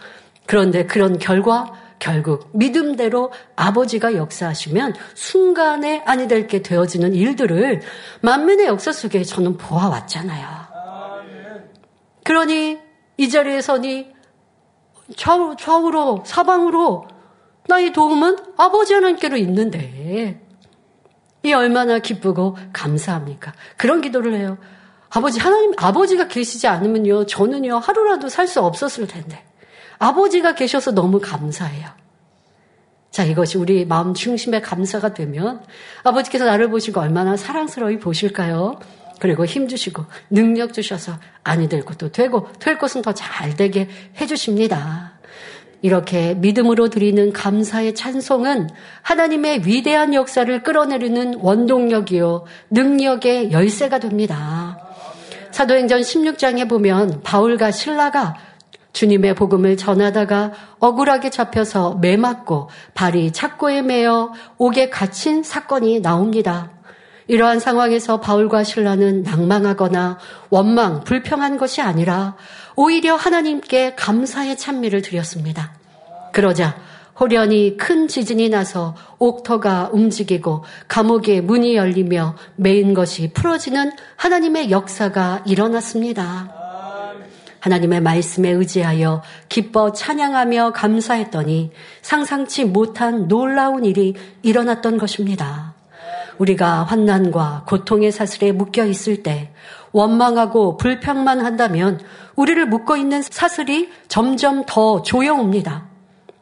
그런데 0.45 0.85
그런 0.85 1.17
결과 1.17 1.73
결국 1.99 2.49
믿음대로 2.53 3.31
아버지가 3.55 4.15
역사하시면 4.15 4.95
순간에 5.13 6.01
아니 6.05 6.27
될 6.27 6.47
게 6.47 6.61
되어지는 6.63 7.13
일들을 7.13 7.81
만면의 8.21 8.65
역사 8.65 8.91
속에 8.91 9.23
저는 9.23 9.57
보아왔잖아요. 9.57 10.47
그러니 12.23 12.79
이 13.17 13.29
자리에 13.29 13.61
서니 13.61 14.11
좌우, 15.15 15.55
좌우로 15.57 16.23
사방으로 16.25 17.07
나의 17.67 17.93
도움은 17.93 18.37
아버지 18.57 18.93
하나님께로 18.93 19.37
있는데 19.37 20.40
이 21.43 21.53
얼마나 21.53 21.99
기쁘고 21.99 22.57
감사합니까? 22.73 23.53
그런 23.77 24.01
기도를 24.01 24.35
해요. 24.35 24.57
아버지, 25.09 25.39
하나님, 25.39 25.73
아버지가 25.77 26.27
계시지 26.27 26.67
않으면요, 26.67 27.25
저는요, 27.25 27.77
하루라도 27.77 28.29
살 28.29 28.47
수 28.47 28.61
없었을 28.61 29.07
텐데. 29.07 29.43
아버지가 29.97 30.55
계셔서 30.55 30.91
너무 30.91 31.19
감사해요. 31.19 31.89
자, 33.11 33.25
이것이 33.25 33.57
우리 33.57 33.85
마음 33.85 34.13
중심의 34.13 34.61
감사가 34.61 35.13
되면 35.13 35.61
아버지께서 36.03 36.45
나를 36.45 36.69
보시고 36.69 37.01
얼마나 37.01 37.35
사랑스러이 37.35 37.99
보실까요? 37.99 38.79
그리고 39.19 39.45
힘 39.45 39.67
주시고 39.67 40.05
능력 40.31 40.73
주셔서 40.73 41.19
아니 41.43 41.69
될 41.69 41.85
것도 41.85 42.11
되고 42.11 42.51
될 42.53 42.77
것은 42.79 43.01
더 43.03 43.11
잘 43.13 43.55
되게 43.55 43.87
해주십니다. 44.19 45.19
이렇게 45.81 46.35
믿음으로 46.35 46.89
드리는 46.89 47.33
감사의 47.33 47.95
찬송은 47.95 48.69
하나님의 49.01 49.65
위대한 49.65 50.13
역사를 50.13 50.61
끌어내리는 50.63 51.39
원동력이요, 51.39 52.45
능력의 52.69 53.51
열쇠가 53.51 53.99
됩니다. 53.99 54.79
사도행전 55.51 56.01
16장에 56.01 56.69
보면 56.69 57.21
바울과 57.23 57.71
신라가 57.71 58.35
주님의 58.93 59.35
복음을 59.35 59.77
전하다가 59.77 60.51
억울하게 60.79 61.29
잡혀서 61.29 61.95
매맞고 61.95 62.69
발이 62.93 63.31
착고에 63.31 63.81
매어 63.81 64.33
옥에 64.57 64.89
갇힌 64.89 65.43
사건이 65.43 66.01
나옵니다. 66.01 66.71
이러한 67.27 67.59
상황에서 67.59 68.19
바울과 68.19 68.63
신라는 68.63 69.23
낭망하거나 69.23 70.17
원망, 70.49 71.05
불평한 71.05 71.57
것이 71.57 71.81
아니라 71.81 72.35
오히려 72.75 73.15
하나님께 73.15 73.95
감사의 73.95 74.57
찬미를 74.57 75.01
드렸습니다. 75.01 75.73
그러자 76.31 76.75
호련히 77.19 77.77
큰 77.77 78.07
지진이 78.07 78.49
나서 78.49 78.95
옥터가 79.19 79.89
움직이고 79.93 80.63
감옥의 80.87 81.41
문이 81.41 81.75
열리며 81.75 82.35
메인 82.55 82.93
것이 82.93 83.31
풀어지는 83.33 83.91
하나님의 84.15 84.71
역사가 84.71 85.43
일어났습니다. 85.45 86.61
하나님의 87.59 88.01
말씀에 88.01 88.49
의지하여 88.49 89.21
기뻐 89.47 89.91
찬양하며 89.91 90.71
감사했더니 90.73 91.71
상상치 92.01 92.65
못한 92.65 93.27
놀라운 93.27 93.85
일이 93.85 94.15
일어났던 94.41 94.97
것입니다. 94.97 95.75
우리가 96.39 96.83
환난과 96.85 97.65
고통의 97.67 98.11
사슬에 98.11 98.51
묶여 98.51 98.83
있을 98.85 99.21
때 99.21 99.51
원망하고 99.91 100.77
불평만 100.77 101.43
한다면 101.45 101.99
우리를 102.35 102.65
묶어 102.67 102.97
있는 102.97 103.21
사슬이 103.21 103.89
점점 104.07 104.63
더 104.65 105.01
조여옵니다. 105.01 105.91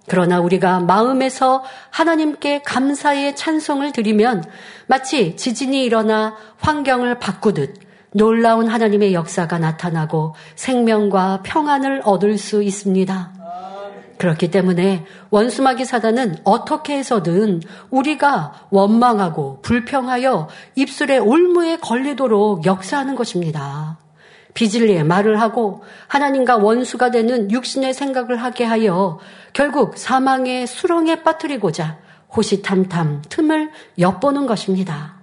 그러나 0.07 0.39
우리가 0.39 0.79
마음에서 0.79 1.63
하나님께 1.91 2.63
감사의 2.63 3.35
찬송을 3.35 3.91
드리면 3.91 4.43
마치 4.88 5.35
지진이 5.35 5.83
일어나 5.83 6.35
환경을 6.57 7.19
바꾸듯 7.19 7.75
놀라운 8.12 8.67
하나님의 8.67 9.13
역사가 9.13 9.59
나타나고 9.59 10.33
생명과 10.55 11.41
평안을 11.43 12.01
얻을 12.05 12.39
수 12.39 12.63
있습니다. 12.63 13.38
그렇기 14.19 14.51
때문에 14.51 15.05
원수마귀 15.29 15.86
사단은 15.86 16.36
어떻게 16.43 16.97
해서든 16.97 17.62
우리가 17.89 18.67
원망하고 18.69 19.62
불평하여 19.62 20.49
입술에 20.75 21.17
올무에 21.17 21.77
걸리도록 21.77 22.65
역사하는 22.65 23.15
것입니다. 23.15 23.97
비질리에 24.53 25.03
말을 25.03 25.39
하고 25.39 25.84
하나님과 26.08 26.58
원수가 26.58 27.12
되는 27.12 27.49
육신의 27.49 27.93
생각을 27.93 28.43
하게 28.43 28.65
하여 28.65 29.19
결국 29.53 29.97
사망의 29.97 30.67
수렁에 30.67 31.23
빠뜨리고자 31.23 31.97
호시탐탐 32.36 33.21
틈을 33.29 33.71
엿보는 33.99 34.47
것입니다. 34.47 35.19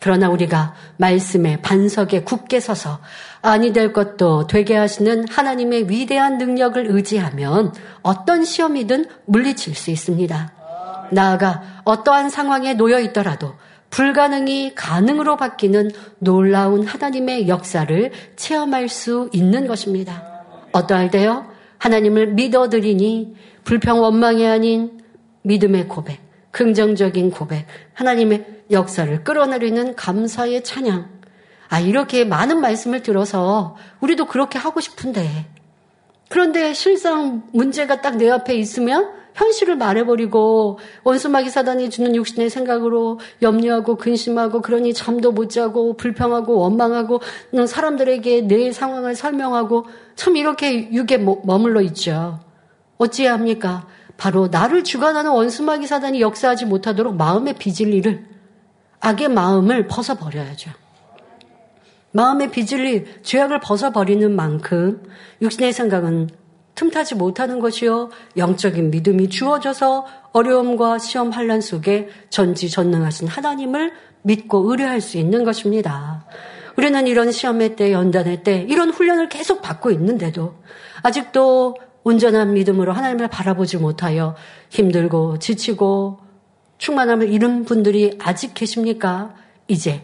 그러나 0.00 0.28
우리가 0.28 0.74
말씀의 0.96 1.62
반석에 1.62 2.24
굳게 2.24 2.58
서서 2.58 2.98
아니 3.44 3.74
될 3.74 3.92
것도 3.92 4.46
되게 4.46 4.74
하시는 4.74 5.28
하나님의 5.28 5.90
위대한 5.90 6.38
능력을 6.38 6.82
의지하면 6.88 7.74
어떤 8.00 8.42
시험이든 8.42 9.04
물리칠 9.26 9.74
수 9.74 9.90
있습니다. 9.90 10.52
나아가 11.12 11.62
어떠한 11.84 12.30
상황에 12.30 12.72
놓여 12.72 12.98
있더라도 13.00 13.52
불가능이 13.90 14.74
가능으로 14.74 15.36
바뀌는 15.36 15.90
놀라운 16.20 16.86
하나님의 16.86 17.46
역사를 17.46 18.10
체험할 18.34 18.88
수 18.88 19.28
있는 19.34 19.66
것입니다. 19.66 20.42
어떠할 20.72 21.10
때요? 21.10 21.44
하나님을 21.76 22.28
믿어드리니 22.28 23.36
불평 23.62 24.00
원망이 24.00 24.46
아닌 24.46 25.02
믿음의 25.42 25.88
고백, 25.88 26.18
긍정적인 26.50 27.30
고백, 27.30 27.66
하나님의 27.92 28.62
역사를 28.70 29.22
끌어내리는 29.22 29.96
감사의 29.96 30.64
찬양. 30.64 31.23
아, 31.68 31.80
이렇게 31.80 32.24
많은 32.24 32.60
말씀을 32.60 33.02
들어서 33.02 33.76
우리도 34.00 34.26
그렇게 34.26 34.58
하고 34.58 34.80
싶은데. 34.80 35.46
그런데 36.28 36.72
실상 36.74 37.42
문제가 37.52 38.00
딱 38.00 38.16
내 38.16 38.30
앞에 38.30 38.54
있으면 38.56 39.10
현실을 39.34 39.76
말해버리고 39.76 40.78
원수마귀 41.02 41.50
사단이 41.50 41.90
주는 41.90 42.14
육신의 42.14 42.50
생각으로 42.50 43.18
염려하고 43.42 43.96
근심하고 43.96 44.62
그러니 44.62 44.94
잠도 44.94 45.32
못 45.32 45.50
자고 45.50 45.96
불평하고 45.96 46.56
원망하고 46.56 47.20
사람들에게 47.66 48.42
내 48.42 48.72
상황을 48.72 49.16
설명하고 49.16 49.86
참 50.14 50.36
이렇게 50.36 50.90
육에 50.92 51.18
머물러 51.18 51.82
있죠. 51.82 52.38
어찌해야 52.98 53.32
합니까? 53.34 53.86
바로 54.16 54.46
나를 54.46 54.84
주관하는 54.84 55.32
원수마귀 55.32 55.88
사단이 55.88 56.20
역사하지 56.20 56.66
못하도록 56.66 57.16
마음의 57.16 57.54
비질리를 57.54 58.24
악의 59.00 59.28
마음을 59.28 59.88
벗어버려야죠. 59.88 60.70
마음의 62.14 62.52
비질리 62.52 63.22
죄악을 63.22 63.58
벗어버리는 63.58 64.34
만큼 64.34 65.02
육신의 65.42 65.72
생각은 65.72 66.30
틈타지 66.76 67.16
못하는 67.16 67.58
것이요 67.58 68.10
영적인 68.36 68.92
믿음이 68.92 69.28
주어져서 69.30 70.06
어려움과 70.32 70.98
시험 70.98 71.30
환란 71.30 71.60
속에 71.60 72.08
전지전능하신 72.30 73.26
하나님을 73.26 73.92
믿고 74.22 74.70
의뢰할 74.70 75.00
수 75.00 75.18
있는 75.18 75.42
것입니다. 75.42 76.24
우리는 76.76 77.06
이런 77.08 77.32
시험의 77.32 77.74
때, 77.74 77.92
연단의 77.92 78.44
때 78.44 78.64
이런 78.68 78.90
훈련을 78.90 79.28
계속 79.28 79.60
받고 79.60 79.90
있는데도 79.90 80.54
아직도 81.02 81.76
온전한 82.04 82.54
믿음으로 82.54 82.92
하나님을 82.92 83.26
바라보지 83.26 83.78
못하여 83.78 84.36
힘들고 84.70 85.40
지치고 85.40 86.20
충만함을 86.78 87.32
잃은 87.32 87.64
분들이 87.64 88.16
아직 88.22 88.54
계십니까? 88.54 89.34
이제 89.66 90.02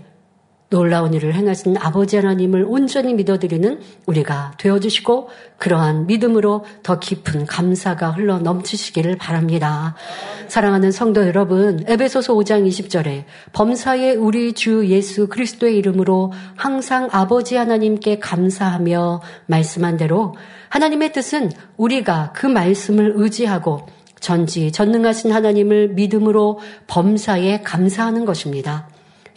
놀라운 0.70 1.12
일을 1.14 1.34
행하신 1.34 1.76
아버지 1.78 2.16
하나님을 2.16 2.64
온전히 2.66 3.12
믿어드리는 3.14 3.80
우리가 4.06 4.54
되어주시고 4.56 5.28
그러한 5.58 6.06
믿음으로 6.06 6.64
더 6.84 7.00
깊은 7.00 7.46
감사가 7.46 8.12
흘러 8.12 8.38
넘치시기를 8.38 9.18
바랍니다. 9.18 9.96
사랑하는 10.46 10.92
성도 10.92 11.26
여러분, 11.26 11.84
에베소서 11.88 12.34
5장 12.34 12.68
20절에 12.68 13.24
범사에 13.52 14.14
우리 14.14 14.52
주 14.52 14.86
예수 14.86 15.26
그리스도의 15.26 15.76
이름으로 15.76 16.32
항상 16.54 17.08
아버지 17.10 17.56
하나님께 17.56 18.20
감사하며 18.20 19.22
말씀한 19.46 19.96
대로 19.96 20.36
하나님의 20.68 21.12
뜻은 21.12 21.50
우리가 21.78 22.32
그 22.32 22.46
말씀을 22.46 23.14
의지하고 23.16 23.88
전지 24.20 24.70
전능하신 24.70 25.32
하나님을 25.32 25.88
믿음으로 25.88 26.60
범사에 26.86 27.62
감사하는 27.62 28.24
것입니다. 28.24 28.88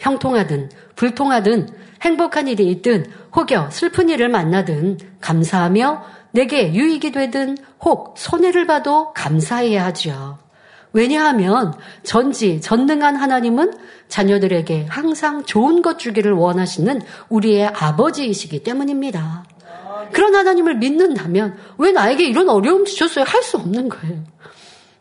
형통하든 0.04 0.70
불통하든 0.96 1.68
행복한 2.02 2.46
일이 2.46 2.70
있든 2.70 3.06
혹여 3.34 3.70
슬픈 3.70 4.10
일을 4.10 4.28
만나든 4.28 4.98
감사하며 5.20 6.04
내게 6.32 6.74
유익이 6.74 7.10
되든 7.10 7.56
혹 7.80 8.14
손해를 8.18 8.66
봐도 8.66 9.12
감사해야 9.14 9.86
하지요. 9.86 10.38
왜냐하면 10.92 11.72
전지 12.02 12.60
전능한 12.60 13.16
하나님은 13.16 13.72
자녀들에게 14.08 14.86
항상 14.88 15.44
좋은 15.44 15.80
것 15.80 15.98
주기를 15.98 16.32
원하시는 16.32 17.00
우리의 17.30 17.68
아버지이시기 17.68 18.62
때문입니다. 18.62 19.44
그런 20.12 20.34
하나님을 20.34 20.76
믿는다면 20.76 21.56
왜 21.78 21.92
나에게 21.92 22.24
이런 22.26 22.48
어려움 22.50 22.84
주셨어요? 22.84 23.24
할 23.26 23.42
수 23.42 23.56
없는 23.56 23.88
거예요. 23.88 24.22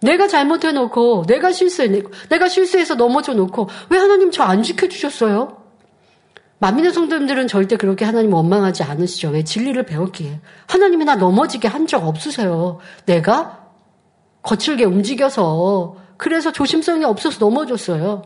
내가 0.04 0.28
잘못해 0.28 0.72
놓고, 0.72 1.26
내가 1.28 1.52
실수해, 1.52 2.04
내가 2.30 2.48
실수해서 2.50 2.96
넘어져 2.96 3.34
놓고, 3.34 3.70
왜 3.90 3.98
하나님 3.98 4.32
저 4.32 4.44
안 4.44 4.62
지켜주셨어요? 4.64 5.58
만민의 6.60 6.94
성도님들은 6.94 7.48
절대 7.48 7.76
그렇게 7.78 8.06
하나님 8.06 8.34
원망하지 8.34 8.84
않으시죠. 8.84 9.30
왜 9.30 9.44
진리를 9.44 9.84
배웠기에. 9.86 10.40
하나님이 10.68 11.06
나 11.06 11.16
넘어지게 11.16 11.68
한 11.68 11.88
적 11.88 12.06
없으세요. 12.06 12.80
내가 13.06 13.68
거칠게 14.44 14.84
움직여서, 14.86 15.96
그래서 16.18 16.52
조심성이 16.52 17.04
없어서 17.06 17.44
넘어졌어요. 17.44 18.24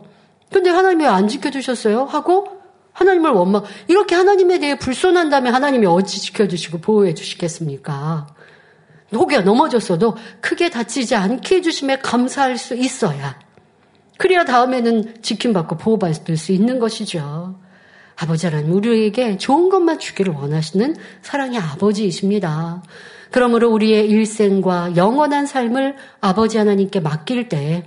근데 0.52 0.70
하나님이 0.70 1.04
왜 1.04 1.08
안 1.08 1.26
지켜주셨어요? 1.28 2.04
하고, 2.04 2.46
하나님을 2.92 3.30
원망, 3.30 3.62
이렇게 3.88 4.14
하나님에 4.16 4.58
대해 4.58 4.76
불손한다면 4.78 5.54
하나님이 5.54 5.86
어찌 5.86 6.20
지켜주시고 6.20 6.78
보호해 6.78 7.14
주시겠습니까? 7.14 8.26
혹여 9.12 9.40
넘어졌어도 9.40 10.16
크게 10.40 10.70
다치지 10.70 11.14
않게 11.14 11.56
해주심에 11.56 11.98
감사할 11.98 12.58
수 12.58 12.74
있어야. 12.74 13.38
그래야 14.18 14.44
다음에는 14.44 15.22
지킴받고 15.22 15.76
보호받을 15.76 16.36
수 16.36 16.52
있는 16.52 16.78
것이죠. 16.78 17.58
아버지 18.16 18.46
하나님 18.46 18.72
우리에게 18.72 19.38
좋은 19.38 19.68
것만 19.68 20.00
주기를 20.00 20.34
원하시는 20.34 20.96
사랑의 21.22 21.60
아버지이십니다. 21.60 22.82
그러므로 23.30 23.70
우리의 23.70 24.08
일생과 24.08 24.96
영원한 24.96 25.46
삶을 25.46 25.96
아버지 26.20 26.58
하나님께 26.58 27.00
맡길 27.00 27.48
때 27.48 27.84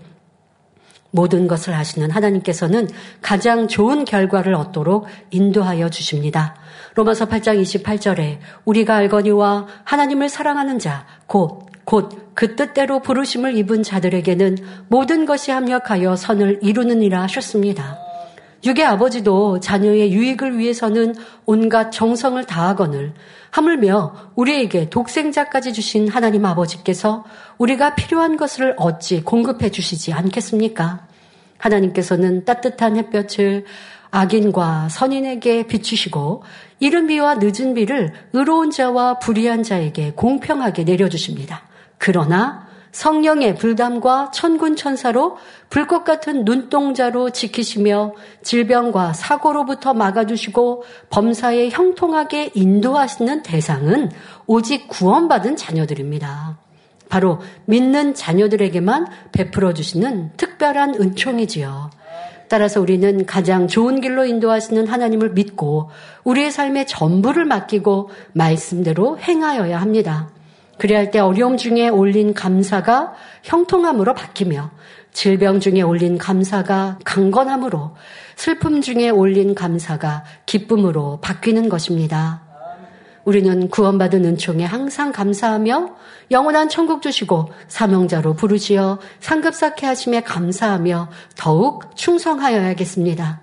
모든 1.12 1.48
것을 1.48 1.76
하시는 1.76 2.10
하나님께서는 2.10 2.88
가장 3.22 3.68
좋은 3.68 4.06
결과를 4.06 4.56
얻도록 4.56 5.08
인도하여 5.30 5.90
주십니다. 5.90 6.56
로마서 6.96 7.28
8장 7.28 7.62
28절에 7.62 8.40
우리가 8.66 8.96
알거니와 8.96 9.68
하나님을 9.84 10.30
사랑하는 10.30 10.80
자, 10.80 11.06
곧, 11.28 11.68
곧 11.86 12.22
그 12.34 12.56
뜻대로 12.56 13.02
부르심을 13.02 13.56
입은 13.58 13.84
자들에게는 13.84 14.58
모든 14.88 15.26
것이 15.26 15.52
합력하여 15.52 16.16
선을 16.16 16.60
이루느니라 16.62 17.22
하셨습니다. 17.24 17.98
육의 18.66 18.86
아버지도 18.86 19.60
자녀의 19.60 20.14
유익을 20.14 20.58
위해서는 20.58 21.16
온갖 21.46 21.92
정성을 21.92 22.44
다하거늘 22.46 23.14
하물며 23.52 24.32
우리에게 24.36 24.90
독생자까지 24.90 25.74
주신 25.74 26.08
하나님 26.08 26.46
아버지께서 26.46 27.26
우리가 27.58 27.96
필요한 27.96 28.38
것을 28.38 28.74
어찌 28.78 29.22
공급해 29.22 29.70
주시지 29.70 30.14
않겠습니까? 30.14 31.06
하나님께서는 31.58 32.46
따뜻한 32.46 32.98
햇볕을 32.98 33.66
악인과 34.10 34.90
선인에게 34.90 35.68
비추시고 35.68 36.44
이른 36.80 37.08
비와 37.08 37.36
늦은 37.36 37.74
비를 37.76 38.14
의로운 38.34 38.72
자와 38.72 39.20
불의한 39.20 39.64
자에게 39.64 40.14
공평하게 40.14 40.84
내려주십니다. 40.84 41.64
그러나 41.98 42.68
성령의 42.92 43.56
불담과 43.56 44.32
천군 44.32 44.76
천사로 44.76 45.38
불꽃 45.70 46.04
같은 46.04 46.44
눈동자로 46.44 47.30
지키시며 47.30 48.14
질병과 48.44 49.14
사고로부터 49.14 49.94
막아주시고 49.94 50.84
범사에 51.10 51.70
형통하게 51.70 52.52
인도하시는 52.54 53.44
대상은 53.44 54.12
오직 54.48 54.88
구원받은 54.90 55.56
자녀들입니다. 55.56 56.58
바로 57.10 57.40
믿는 57.66 58.14
자녀들에게만 58.14 59.08
베풀어 59.32 59.74
주시는 59.74 60.32
특별한 60.38 60.96
은총이지요. 60.96 61.92
따라서 62.48 62.82
우리는 62.82 63.26
가장 63.26 63.68
좋은 63.68 64.02
길로 64.02 64.26
인도하시는 64.26 64.88
하나님을 64.88 65.32
믿고 65.32 65.90
우리의 66.26 66.52
삶의 66.52 66.88
전부를 66.88 67.46
맡기고 67.46 68.10
말씀대로 68.34 69.18
행하여야 69.20 69.80
합니다. 69.80 70.30
그래야 70.82 70.98
할때 70.98 71.20
어려움 71.20 71.58
중에 71.58 71.90
올린 71.90 72.34
감사가 72.34 73.14
형통함으로 73.44 74.16
바뀌며 74.16 74.72
질병 75.14 75.60
중에 75.60 75.84
올린 75.84 76.18
감사가 76.18 76.98
강건함으로 77.04 77.96
슬픔 78.36 78.82
중에 78.82 79.12
올린 79.12 79.54
감사가 79.54 80.24
기쁨으로 80.48 81.20
바뀌는 81.22 81.70
것입니다. 81.70 82.42
우리는 83.26 83.70
구원받은 83.70 84.26
은총에 84.26 84.66
항상 84.66 85.12
감사하며 85.12 85.92
영원한 86.32 86.68
천국 86.68 87.04
주시고 87.04 87.52
사명자로 87.68 88.34
부르시어 88.34 88.98
상급 89.20 89.54
쌓게 89.54 89.86
하심에 89.86 90.22
감사하며 90.22 91.10
더욱 91.38 91.96
충성하여야겠습니다. 91.96 93.40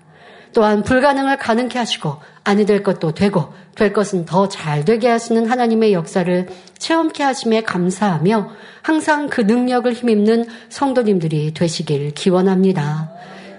또한 0.53 0.83
불가능을 0.83 1.37
가능케 1.37 1.77
하시고 1.77 2.17
아니 2.43 2.65
될 2.65 2.83
것도 2.83 3.13
되고 3.13 3.53
될 3.75 3.93
것은 3.93 4.25
더 4.25 4.49
잘 4.49 4.83
되게 4.83 5.07
하시는 5.07 5.49
하나님의 5.49 5.93
역사를 5.93 6.47
체험케 6.77 7.23
하심에 7.23 7.61
감사하며 7.61 8.49
항상 8.81 9.27
그 9.27 9.41
능력을 9.41 9.91
힘입는 9.93 10.45
성도님들이 10.69 11.53
되시길 11.53 12.11
기원합니다. 12.11 13.11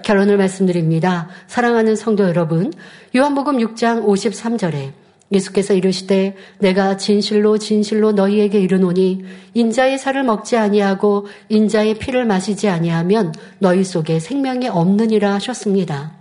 결론을 0.03 0.37
말씀드립니다. 0.39 1.29
사랑하는 1.47 1.95
성도 1.95 2.25
여러분, 2.25 2.73
요한복음 3.15 3.59
6장 3.59 4.05
53절에 4.05 4.93
예수께서 5.33 5.75
이르시되 5.75 6.35
내가 6.59 6.97
진실로 6.97 7.59
진실로 7.59 8.13
너희에게 8.13 8.59
이르노니 8.61 9.25
인자의 9.55 9.99
살을 9.99 10.25
먹지 10.25 10.57
아니하고 10.57 11.29
인자의 11.49 11.95
피를 11.95 12.25
마시지 12.25 12.69
아니하면 12.69 13.33
너희 13.59 13.85
속에 13.85 14.19
생명이 14.19 14.69
없느니라 14.69 15.35
하셨습니다. 15.35 16.20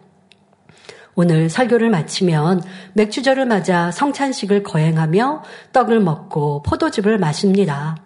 오늘 1.21 1.49
설교를 1.49 1.89
마치면 1.89 2.61
맥주절을 2.93 3.45
맞아 3.45 3.91
성찬식을 3.91 4.63
거행하며 4.63 5.43
떡을 5.73 5.99
먹고 5.99 6.63
포도즙을 6.63 7.17
마십니다. 7.17 7.97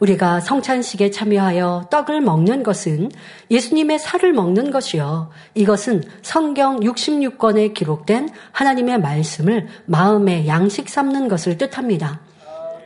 우리가 0.00 0.40
성찬식에 0.40 1.12
참여하여 1.12 1.86
떡을 1.92 2.20
먹는 2.22 2.64
것은 2.64 3.12
예수님의 3.52 4.00
살을 4.00 4.32
먹는 4.32 4.72
것이요. 4.72 5.30
이것은 5.54 6.02
성경 6.22 6.80
66권에 6.80 7.72
기록된 7.72 8.30
하나님의 8.50 8.98
말씀을 8.98 9.68
마음의 9.84 10.48
양식 10.48 10.88
삼는 10.88 11.28
것을 11.28 11.58
뜻합니다. 11.58 12.25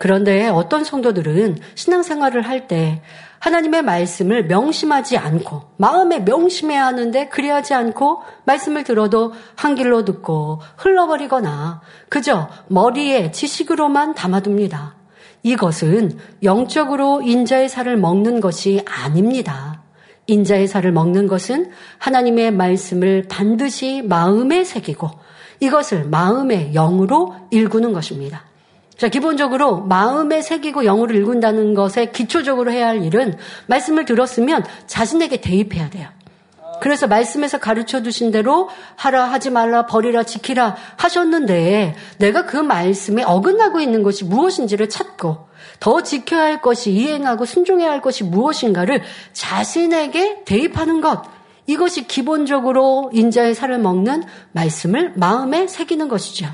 그런데 0.01 0.49
어떤 0.49 0.83
성도들은 0.83 1.59
신앙생활을 1.75 2.41
할 2.49 2.69
때 2.69 3.03
하나님의 3.41 3.83
말씀을 3.83 4.47
명심하지 4.47 5.17
않고 5.19 5.63
마음에 5.77 6.21
명심해야 6.21 6.87
하는데 6.87 7.29
그리하지 7.29 7.75
않고 7.75 8.23
말씀을 8.45 8.85
들어도 8.85 9.33
한 9.57 9.75
길로 9.75 10.05
듣고 10.05 10.61
흘러버리거나 10.77 11.81
그저 12.09 12.49
머리에 12.69 13.31
지식으로만 13.31 14.15
담아둡니다. 14.15 14.95
이것은 15.43 16.19
영적으로 16.43 17.23
인자의 17.23 17.69
살을 17.69 17.97
먹는 17.97 18.41
것이 18.41 18.83
아닙니다. 18.87 19.83
인자의 20.27 20.67
살을 20.67 20.93
먹는 20.93 21.27
것은 21.27 21.71
하나님의 21.99 22.53
말씀을 22.53 23.27
반드시 23.29 24.03
마음에 24.03 24.65
새기고 24.65 25.11
이것을 25.61 26.05
마음의 26.05 26.73
영으로 26.73 27.35
일구는 27.51 27.93
것입니다. 27.93 28.50
자, 29.01 29.09
기본적으로 29.09 29.81
마음에 29.81 30.43
새기고 30.43 30.83
영으로 30.83 31.15
읽는다는 31.15 31.73
것에 31.73 32.11
기초적으로 32.11 32.71
해야 32.71 32.89
할 32.89 33.03
일은 33.03 33.35
말씀을 33.65 34.05
들었으면 34.05 34.63
자신에게 34.87 35.41
대입해야 35.41 35.89
돼요. 35.89 36.07
그래서 36.83 37.07
말씀에서 37.07 37.57
가르쳐 37.57 38.03
두신 38.03 38.31
대로 38.31 38.69
하라, 38.97 39.25
하지 39.25 39.49
말라, 39.49 39.87
버리라, 39.87 40.25
지키라 40.25 40.77
하셨는데 40.97 41.95
내가 42.19 42.45
그 42.45 42.59
말씀에 42.59 43.23
어긋나고 43.23 43.81
있는 43.81 44.03
것이 44.03 44.27
무엇인지를 44.27 44.91
찾고 44.91 45.49
더 45.79 46.03
지켜야 46.03 46.43
할 46.43 46.61
것이 46.61 46.91
이행하고 46.93 47.47
순종해야 47.47 47.91
할 47.91 48.03
것이 48.03 48.23
무엇인가를 48.25 49.03
자신에게 49.33 50.43
대입하는 50.45 51.01
것. 51.01 51.23
이것이 51.67 52.07
기본적으로 52.07 53.11
인자의 53.13 53.55
살을 53.55 53.79
먹는 53.79 54.25
말씀을 54.53 55.13
마음에 55.17 55.67
새기는 55.67 56.09
것이죠. 56.09 56.47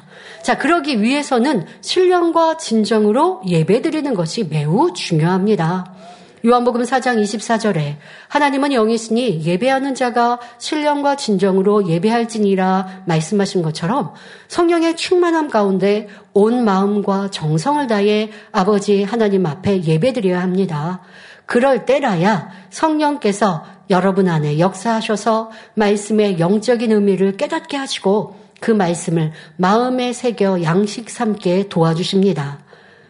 자, 0.42 0.58
그러기 0.58 1.02
위해서는 1.02 1.66
신령과 1.80 2.58
진정으로 2.58 3.42
예배 3.46 3.82
드리는 3.82 4.14
것이 4.14 4.44
매우 4.44 4.92
중요합니다. 4.92 5.96
요한복음 6.44 6.82
4장 6.82 7.20
24절에 7.20 7.96
하나님은 8.28 8.72
영이시니 8.72 9.44
예배하는 9.44 9.96
자가 9.96 10.38
신령과 10.58 11.16
진정으로 11.16 11.88
예배할지니라 11.88 13.02
말씀하신 13.06 13.62
것처럼 13.62 14.12
성령의 14.46 14.96
충만함 14.96 15.48
가운데 15.48 16.08
온 16.34 16.64
마음과 16.64 17.30
정성을 17.32 17.84
다해 17.88 18.30
아버지 18.52 19.02
하나님 19.02 19.44
앞에 19.44 19.82
예배드려야 19.82 20.40
합니다. 20.40 21.00
그럴 21.46 21.84
때라야 21.84 22.50
성령께서 22.70 23.64
여러분 23.90 24.28
안에 24.28 24.58
역사하셔서 24.58 25.50
말씀의 25.74 26.38
영적인 26.38 26.90
의미를 26.92 27.36
깨닫게 27.36 27.76
하시고 27.76 28.36
그 28.60 28.70
말씀을 28.70 29.32
마음에 29.56 30.12
새겨 30.12 30.62
양식 30.62 31.10
삼게 31.10 31.68
도와주십니다. 31.68 32.58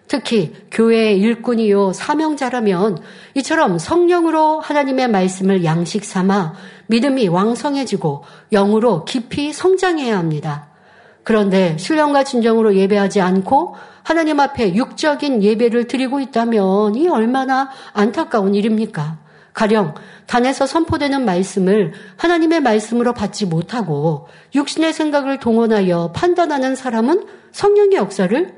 특히 0.09 0.55
교회의 0.71 1.19
일꾼이요 1.19 1.93
사명자라면 1.93 2.99
이처럼 3.35 3.79
성령으로 3.79 4.61
하나님의 4.61 5.09
말씀을 5.09 5.65
양식 5.65 6.05
삼아 6.05 6.55
믿음이 6.87 7.29
왕성해지고 7.29 8.25
영으로 8.53 9.05
깊이 9.05 9.53
성장해야 9.53 10.17
합니다. 10.17 10.69
그런데 11.25 11.77
신령과 11.79 12.23
진정으로 12.23 12.77
예배하지 12.77 13.21
않고 13.21 13.75
하나님 14.05 14.39
앞에 14.39 14.77
육적인 14.77 15.43
예배를 15.43 15.89
드리고 15.89 16.21
있다면 16.21 16.95
이 16.95 17.09
얼마나 17.09 17.71
안타까운 17.93 18.55
일입니까? 18.55 19.26
가령 19.57 19.95
단에서 20.27 20.67
선포되는 20.67 21.25
말씀을 21.25 21.95
하나님의 22.19 22.61
말씀으로 22.61 23.15
받지 23.15 23.47
못하고 23.47 24.29
육신의 24.55 24.93
생각을 24.93 25.41
동원하여 25.41 26.13
판단하는 26.15 26.77
사람은 26.77 27.27
성령의 27.53 27.95
역사를 27.95 28.55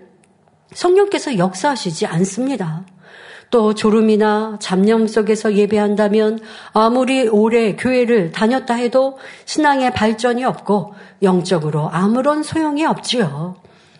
성령께서 0.72 1.38
역사하시지 1.38 2.04
않습니다. 2.06 2.84
또 3.50 3.74
졸음이나 3.74 4.58
잡념 4.60 5.06
속에서 5.06 5.54
예배한다면 5.54 6.40
아무리 6.72 7.28
오래 7.28 7.76
교회를 7.76 8.32
다녔다 8.32 8.74
해도 8.74 9.18
신앙의 9.44 9.92
발전이 9.92 10.44
없고 10.44 10.94
영적으로 11.22 11.88
아무런 11.90 12.42
소용이 12.42 12.84
없지요. 12.84 13.54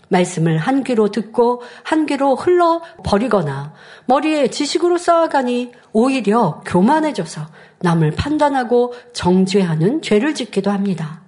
말씀을 0.09 0.59
한 0.59 0.85
귀로 0.85 1.11
듣고 1.11 1.63
한 1.83 2.07
귀로 2.07 2.35
흘러 2.35 2.81
버리거나 3.05 3.73
머리에 4.07 4.49
지식으로 4.49 4.99
쌓아가니 4.99 5.73
오히려 5.93 6.63
교만해져서 6.67 7.43
남을 7.81 8.13
판단하고 8.13 8.95
정죄하는 9.13 10.03
죄를 10.03 10.35
짓기도 10.35 10.71
합니다. 10.71 11.23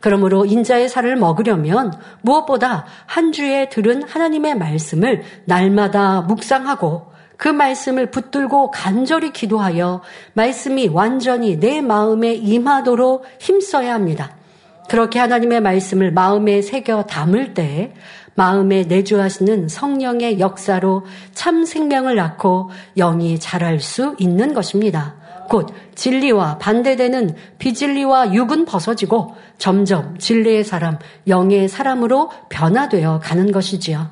그러므로 0.00 0.46
인자의 0.46 0.88
살을 0.88 1.16
먹으려면 1.16 1.92
무엇보다 2.22 2.86
한 3.06 3.32
주에 3.32 3.68
들은 3.68 4.02
하나님의 4.02 4.56
말씀을 4.56 5.22
날마다 5.44 6.22
묵상하고 6.22 7.10
그 7.36 7.48
말씀을 7.48 8.10
붙들고 8.10 8.70
간절히 8.70 9.32
기도하여 9.32 10.02
말씀이 10.34 10.88
완전히 10.88 11.58
내 11.58 11.80
마음에 11.80 12.34
임하도록 12.34 13.24
힘써야 13.38 13.94
합니다. 13.94 14.36
그렇게 14.90 15.18
하나님의 15.18 15.60
말씀을 15.60 16.12
마음에 16.12 16.62
새겨 16.62 17.04
담을 17.04 17.54
때 17.54 17.94
마음에 18.34 18.84
내주하시는 18.84 19.68
성령의 19.68 20.40
역사로 20.40 21.04
참 21.34 21.64
생명을 21.64 22.16
낳고 22.16 22.70
영이 22.96 23.38
자랄 23.38 23.80
수 23.80 24.16
있는 24.18 24.54
것입니다. 24.54 25.16
곧 25.48 25.68
진리와 25.96 26.58
반대되는 26.58 27.34
비진리와 27.58 28.32
육은 28.34 28.64
벗어지고 28.64 29.34
점점 29.58 30.16
진리의 30.18 30.64
사람, 30.64 30.98
영의 31.26 31.68
사람으로 31.68 32.30
변화되어 32.48 33.18
가는 33.18 33.50
것이지요. 33.50 34.10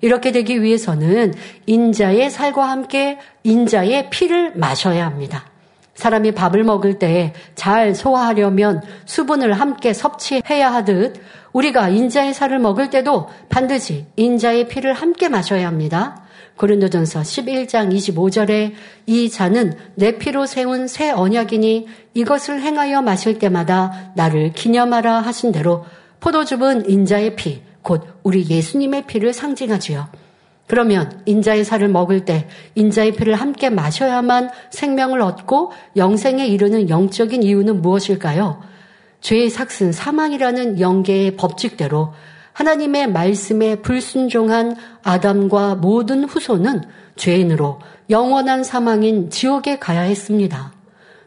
이렇게 0.00 0.32
되기 0.32 0.62
위해서는 0.62 1.34
인자의 1.66 2.30
살과 2.30 2.70
함께 2.70 3.18
인자의 3.42 4.10
피를 4.10 4.54
마셔야 4.56 5.04
합니다. 5.04 5.44
사람이 5.98 6.30
밥을 6.30 6.62
먹을 6.62 7.00
때잘 7.00 7.96
소화하려면 7.96 8.82
수분을 9.04 9.52
함께 9.52 9.92
섭취해야 9.92 10.72
하듯 10.72 11.20
우리가 11.52 11.88
인자의 11.88 12.34
살을 12.34 12.60
먹을 12.60 12.88
때도 12.88 13.28
반드시 13.48 14.06
인자의 14.14 14.68
피를 14.68 14.92
함께 14.92 15.28
마셔야 15.28 15.66
합니다. 15.66 16.22
고린도전서 16.56 17.22
11장 17.22 17.92
25절에 17.92 18.74
이 19.06 19.28
잔은 19.28 19.72
내 19.96 20.18
피로 20.18 20.46
세운 20.46 20.86
새 20.86 21.10
언약이니 21.10 21.88
이것을 22.14 22.62
행하여 22.62 23.02
마실 23.02 23.40
때마다 23.40 24.12
나를 24.14 24.52
기념하라 24.52 25.18
하신 25.20 25.50
대로 25.50 25.84
포도즙은 26.20 26.88
인자의 26.88 27.34
피, 27.34 27.62
곧 27.82 28.06
우리 28.22 28.48
예수님의 28.48 29.08
피를 29.08 29.32
상징하지요. 29.32 30.27
그러면 30.68 31.22
인자의 31.24 31.64
살을 31.64 31.88
먹을 31.88 32.24
때 32.24 32.46
인자의 32.74 33.12
피를 33.12 33.34
함께 33.34 33.70
마셔야만 33.70 34.50
생명을 34.70 35.20
얻고 35.22 35.72
영생에 35.96 36.46
이르는 36.46 36.90
영적인 36.90 37.42
이유는 37.42 37.80
무엇일까요? 37.82 38.60
죄의 39.20 39.50
삭슨 39.50 39.92
사망이라는 39.92 40.78
영계의 40.78 41.36
법칙대로 41.36 42.12
하나님의 42.52 43.10
말씀에 43.10 43.76
불순종한 43.76 44.76
아담과 45.02 45.76
모든 45.76 46.24
후손은 46.24 46.82
죄인으로 47.16 47.78
영원한 48.10 48.62
사망인 48.62 49.30
지옥에 49.30 49.78
가야 49.78 50.02
했습니다. 50.02 50.72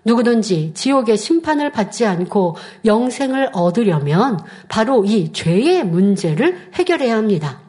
누구든지 0.03 0.71
지옥의 0.73 1.17
심판을 1.17 1.71
받지 1.71 2.05
않고 2.05 2.57
영생을 2.85 3.49
얻으려면 3.53 4.39
바로 4.67 5.03
이 5.05 5.31
죄의 5.31 5.85
문제를 5.85 6.69
해결해야 6.73 7.15
합니다. 7.15 7.59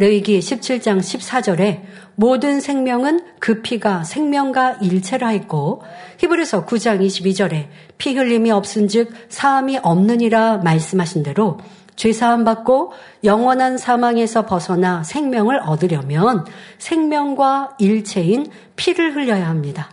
레위기 0.00 0.38
17장 0.38 0.98
14절에 0.98 1.82
모든 2.14 2.58
생명은 2.58 3.20
그 3.38 3.60
피가 3.60 4.02
생명과 4.04 4.78
일체라 4.80 5.28
했고 5.28 5.82
히브리서 6.16 6.64
9장 6.64 7.04
22절에 7.06 7.66
피 7.98 8.14
흘림이 8.14 8.50
없은즉 8.50 9.12
사함이 9.28 9.80
없느니라 9.82 10.58
말씀하신 10.64 11.22
대로 11.22 11.58
죄 11.96 12.14
사함 12.14 12.44
받고 12.44 12.94
영원한 13.24 13.76
사망에서 13.76 14.46
벗어나 14.46 15.04
생명을 15.04 15.60
얻으려면 15.66 16.46
생명과 16.78 17.76
일체인 17.78 18.46
피를 18.76 19.14
흘려야 19.14 19.48
합니다. 19.48 19.90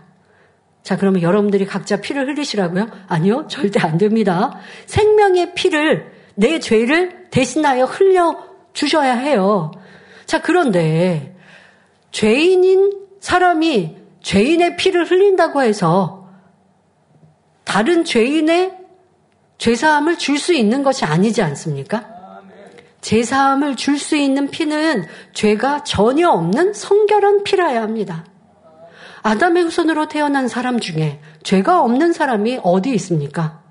자, 0.84 0.96
그러면 0.96 1.22
여러분들이 1.22 1.66
각자 1.66 2.00
피를 2.00 2.30
흘리시라고요? 2.30 2.88
아니요, 3.08 3.48
절대 3.50 3.82
안 3.82 3.98
됩니다. 3.98 4.56
생명의 4.86 5.54
피를 5.54 6.14
내 6.36 6.62
죄를 6.62 7.28
대신하여 7.30 7.84
흘려 7.84 8.38
주셔야 8.72 9.16
해요. 9.16 9.72
자, 10.28 10.42
그런데 10.42 11.36
죄인인 12.12 13.08
사람이 13.20 13.96
죄인의 14.22 14.76
피를 14.76 15.10
흘린다고 15.10 15.62
해서 15.64 16.30
다른 17.64 18.04
죄인의 18.04 18.78
죄사함을 19.58 20.18
줄 20.18 20.38
수 20.38 20.54
있는 20.54 20.84
것이 20.84 21.06
아니지 21.06 21.42
않습니까? 21.42 22.06
제사함을 23.02 23.76
줄 23.78 23.98
수 23.98 24.16
있는 24.18 24.50
피는 24.50 25.06
죄가 25.34 25.84
전혀 25.84 26.30
없는 26.30 26.74
성결한 26.74 27.44
피라야 27.44 27.82
합니다. 27.82 28.26
아담의 29.24 29.64
후손으로 29.64 30.08
태어난 30.08 30.48
사람 30.48 30.80
중에 30.80 31.22
죄가 31.44 31.82
없는 31.82 32.12
사람이 32.12 32.60
어디 32.64 32.94
있습니까? 32.96 33.62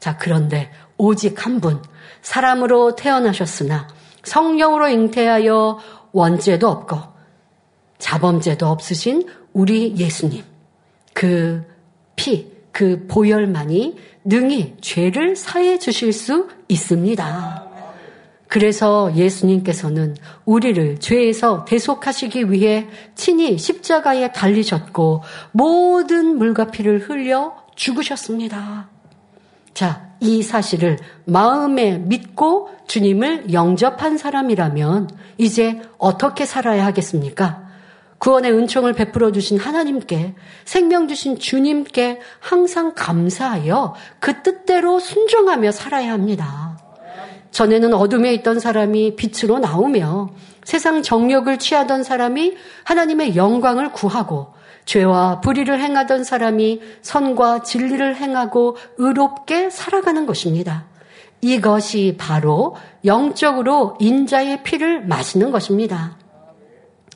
자, 0.00 0.16
그런데 0.16 0.70
오직 0.96 1.46
한 1.46 1.60
분, 1.60 1.80
사람으로 2.22 2.96
태어나셨으나 2.96 3.86
성령으로 4.24 4.88
잉태하여 4.88 5.78
원죄도 6.12 6.68
없고 6.68 6.98
자범죄도 7.98 8.66
없으신 8.66 9.28
우리 9.52 9.96
예수님. 9.96 10.42
그 11.14 11.64
피, 12.16 12.50
그 12.72 13.06
보혈만이 13.06 13.96
능히 14.24 14.76
죄를 14.80 15.36
사해 15.36 15.78
주실 15.78 16.12
수 16.12 16.48
있습니다. 16.68 17.68
그래서 18.48 19.14
예수님께서는 19.16 20.14
우리를 20.44 20.98
죄에서 21.00 21.64
대속하시기 21.64 22.50
위해 22.50 22.86
친히 23.14 23.56
십자가에 23.56 24.32
달리셨고 24.32 25.22
모든 25.52 26.36
물과 26.36 26.66
피를 26.66 26.98
흘려 27.08 27.56
죽으셨습니다. 27.76 28.90
자, 29.72 30.10
이 30.20 30.42
사실을 30.42 30.98
마음에 31.24 31.96
믿고 31.96 32.68
주님을 32.92 33.54
영접한 33.54 34.18
사람이라면 34.18 35.08
이제 35.38 35.80
어떻게 35.96 36.44
살아야 36.44 36.84
하겠습니까? 36.84 37.66
구원의 38.18 38.52
은총을 38.52 38.92
베풀어 38.92 39.32
주신 39.32 39.58
하나님께 39.58 40.34
생명 40.66 41.08
주신 41.08 41.38
주님께 41.38 42.20
항상 42.38 42.92
감사하여 42.94 43.94
그 44.20 44.42
뜻대로 44.42 45.00
순종하며 45.00 45.72
살아야 45.72 46.12
합니다. 46.12 46.78
전에는 47.50 47.94
어둠에 47.94 48.34
있던 48.34 48.60
사람이 48.60 49.16
빛으로 49.16 49.58
나오며 49.58 50.28
세상 50.62 51.02
정력을 51.02 51.58
취하던 51.58 52.02
사람이 52.02 52.56
하나님의 52.84 53.36
영광을 53.36 53.92
구하고 53.92 54.52
죄와 54.84 55.40
불의를 55.40 55.80
행하던 55.80 56.24
사람이 56.24 56.82
선과 57.00 57.62
진리를 57.62 58.16
행하고 58.16 58.76
의롭게 58.98 59.70
살아가는 59.70 60.26
것입니다. 60.26 60.91
이것이 61.42 62.14
바로 62.18 62.76
영적으로 63.04 63.96
인자의 63.98 64.62
피를 64.62 65.04
마시는 65.04 65.50
것입니다. 65.50 66.16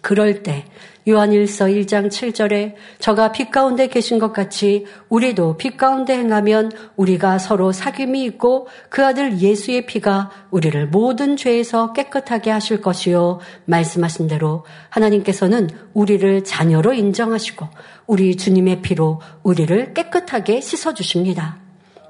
그럴 0.02 0.42
때 0.42 0.64
요한일서 1.08 1.66
1장 1.66 2.08
7절에 2.08 2.74
저가 2.98 3.30
빛 3.30 3.52
가운데 3.52 3.86
계신 3.86 4.18
것 4.18 4.32
같이 4.32 4.84
우리도 5.08 5.56
빛 5.56 5.76
가운데 5.76 6.16
행하면 6.16 6.72
우리가 6.96 7.38
서로 7.38 7.70
사귐이 7.70 8.16
있고 8.26 8.66
그 8.88 9.04
아들 9.04 9.38
예수의 9.38 9.86
피가 9.86 10.30
우리를 10.50 10.88
모든 10.88 11.36
죄에서 11.36 11.92
깨끗하게 11.92 12.50
하실 12.50 12.80
것이요 12.80 13.38
말씀하신 13.66 14.26
대로 14.26 14.64
하나님께서는 14.88 15.70
우리를 15.94 16.42
자녀로 16.42 16.92
인정하시고 16.92 17.68
우리 18.08 18.36
주님의 18.36 18.82
피로 18.82 19.20
우리를 19.44 19.94
깨끗하게 19.94 20.60
씻어 20.60 20.94
주십니다. 20.94 21.58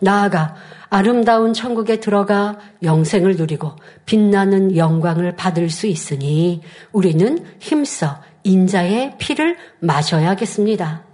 나아가 0.01 0.55
아름다운 0.89 1.53
천국에 1.53 2.01
들어가 2.01 2.59
영생을 2.83 3.37
누리고 3.37 3.73
빛나는 4.05 4.77
영광을 4.77 5.35
받을 5.37 5.71
수 5.71 5.87
있으니 5.87 6.63
우리는 6.93 7.45
힘써 7.59 8.21
인자의 8.45 9.17
피를 9.19 9.57
마셔야겠습니다. 9.81 11.05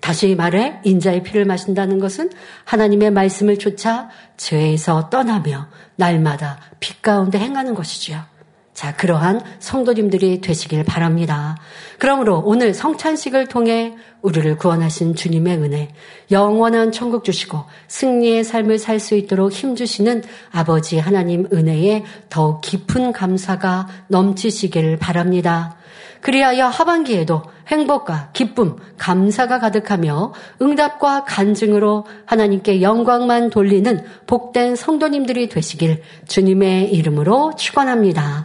다시 0.00 0.34
말해 0.34 0.80
인자의 0.84 1.22
피를 1.22 1.46
마신다는 1.46 1.98
것은 1.98 2.30
하나님의 2.64 3.10
말씀을 3.10 3.58
쫓아 3.58 4.10
죄에서 4.36 5.08
떠나며 5.08 5.68
날마다 5.96 6.58
빛 6.78 7.00
가운데 7.00 7.38
행하는 7.38 7.74
것이지요. 7.74 8.33
자, 8.74 8.94
그러한 8.96 9.40
성도님들이 9.60 10.40
되시길 10.40 10.84
바랍니다. 10.84 11.56
그러므로 11.98 12.42
오늘 12.44 12.74
성찬식을 12.74 13.46
통해 13.46 13.94
우리를 14.20 14.56
구원하신 14.56 15.14
주님의 15.14 15.58
은혜, 15.58 15.88
영원한 16.32 16.90
천국 16.90 17.22
주시고 17.24 17.64
승리의 17.86 18.42
삶을 18.42 18.78
살 18.78 18.98
수 18.98 19.14
있도록 19.16 19.52
힘주시는 19.52 20.22
아버지 20.50 20.98
하나님 20.98 21.46
은혜에 21.52 22.04
더욱 22.30 22.62
깊은 22.62 23.12
감사가 23.12 23.86
넘치시길 24.08 24.98
바랍니다. 24.98 25.76
그리하여 26.20 26.68
하반기에도 26.68 27.42
행복과 27.68 28.30
기쁨, 28.32 28.76
감사가 28.96 29.58
가득하며 29.58 30.32
응답과 30.62 31.24
간증으로 31.24 32.06
하나님께 32.24 32.80
영광만 32.80 33.50
돌리는 33.50 34.04
복된 34.26 34.74
성도님들이 34.74 35.50
되시길 35.50 36.02
주님의 36.26 36.94
이름으로 36.94 37.52
축원합니다. 37.56 38.44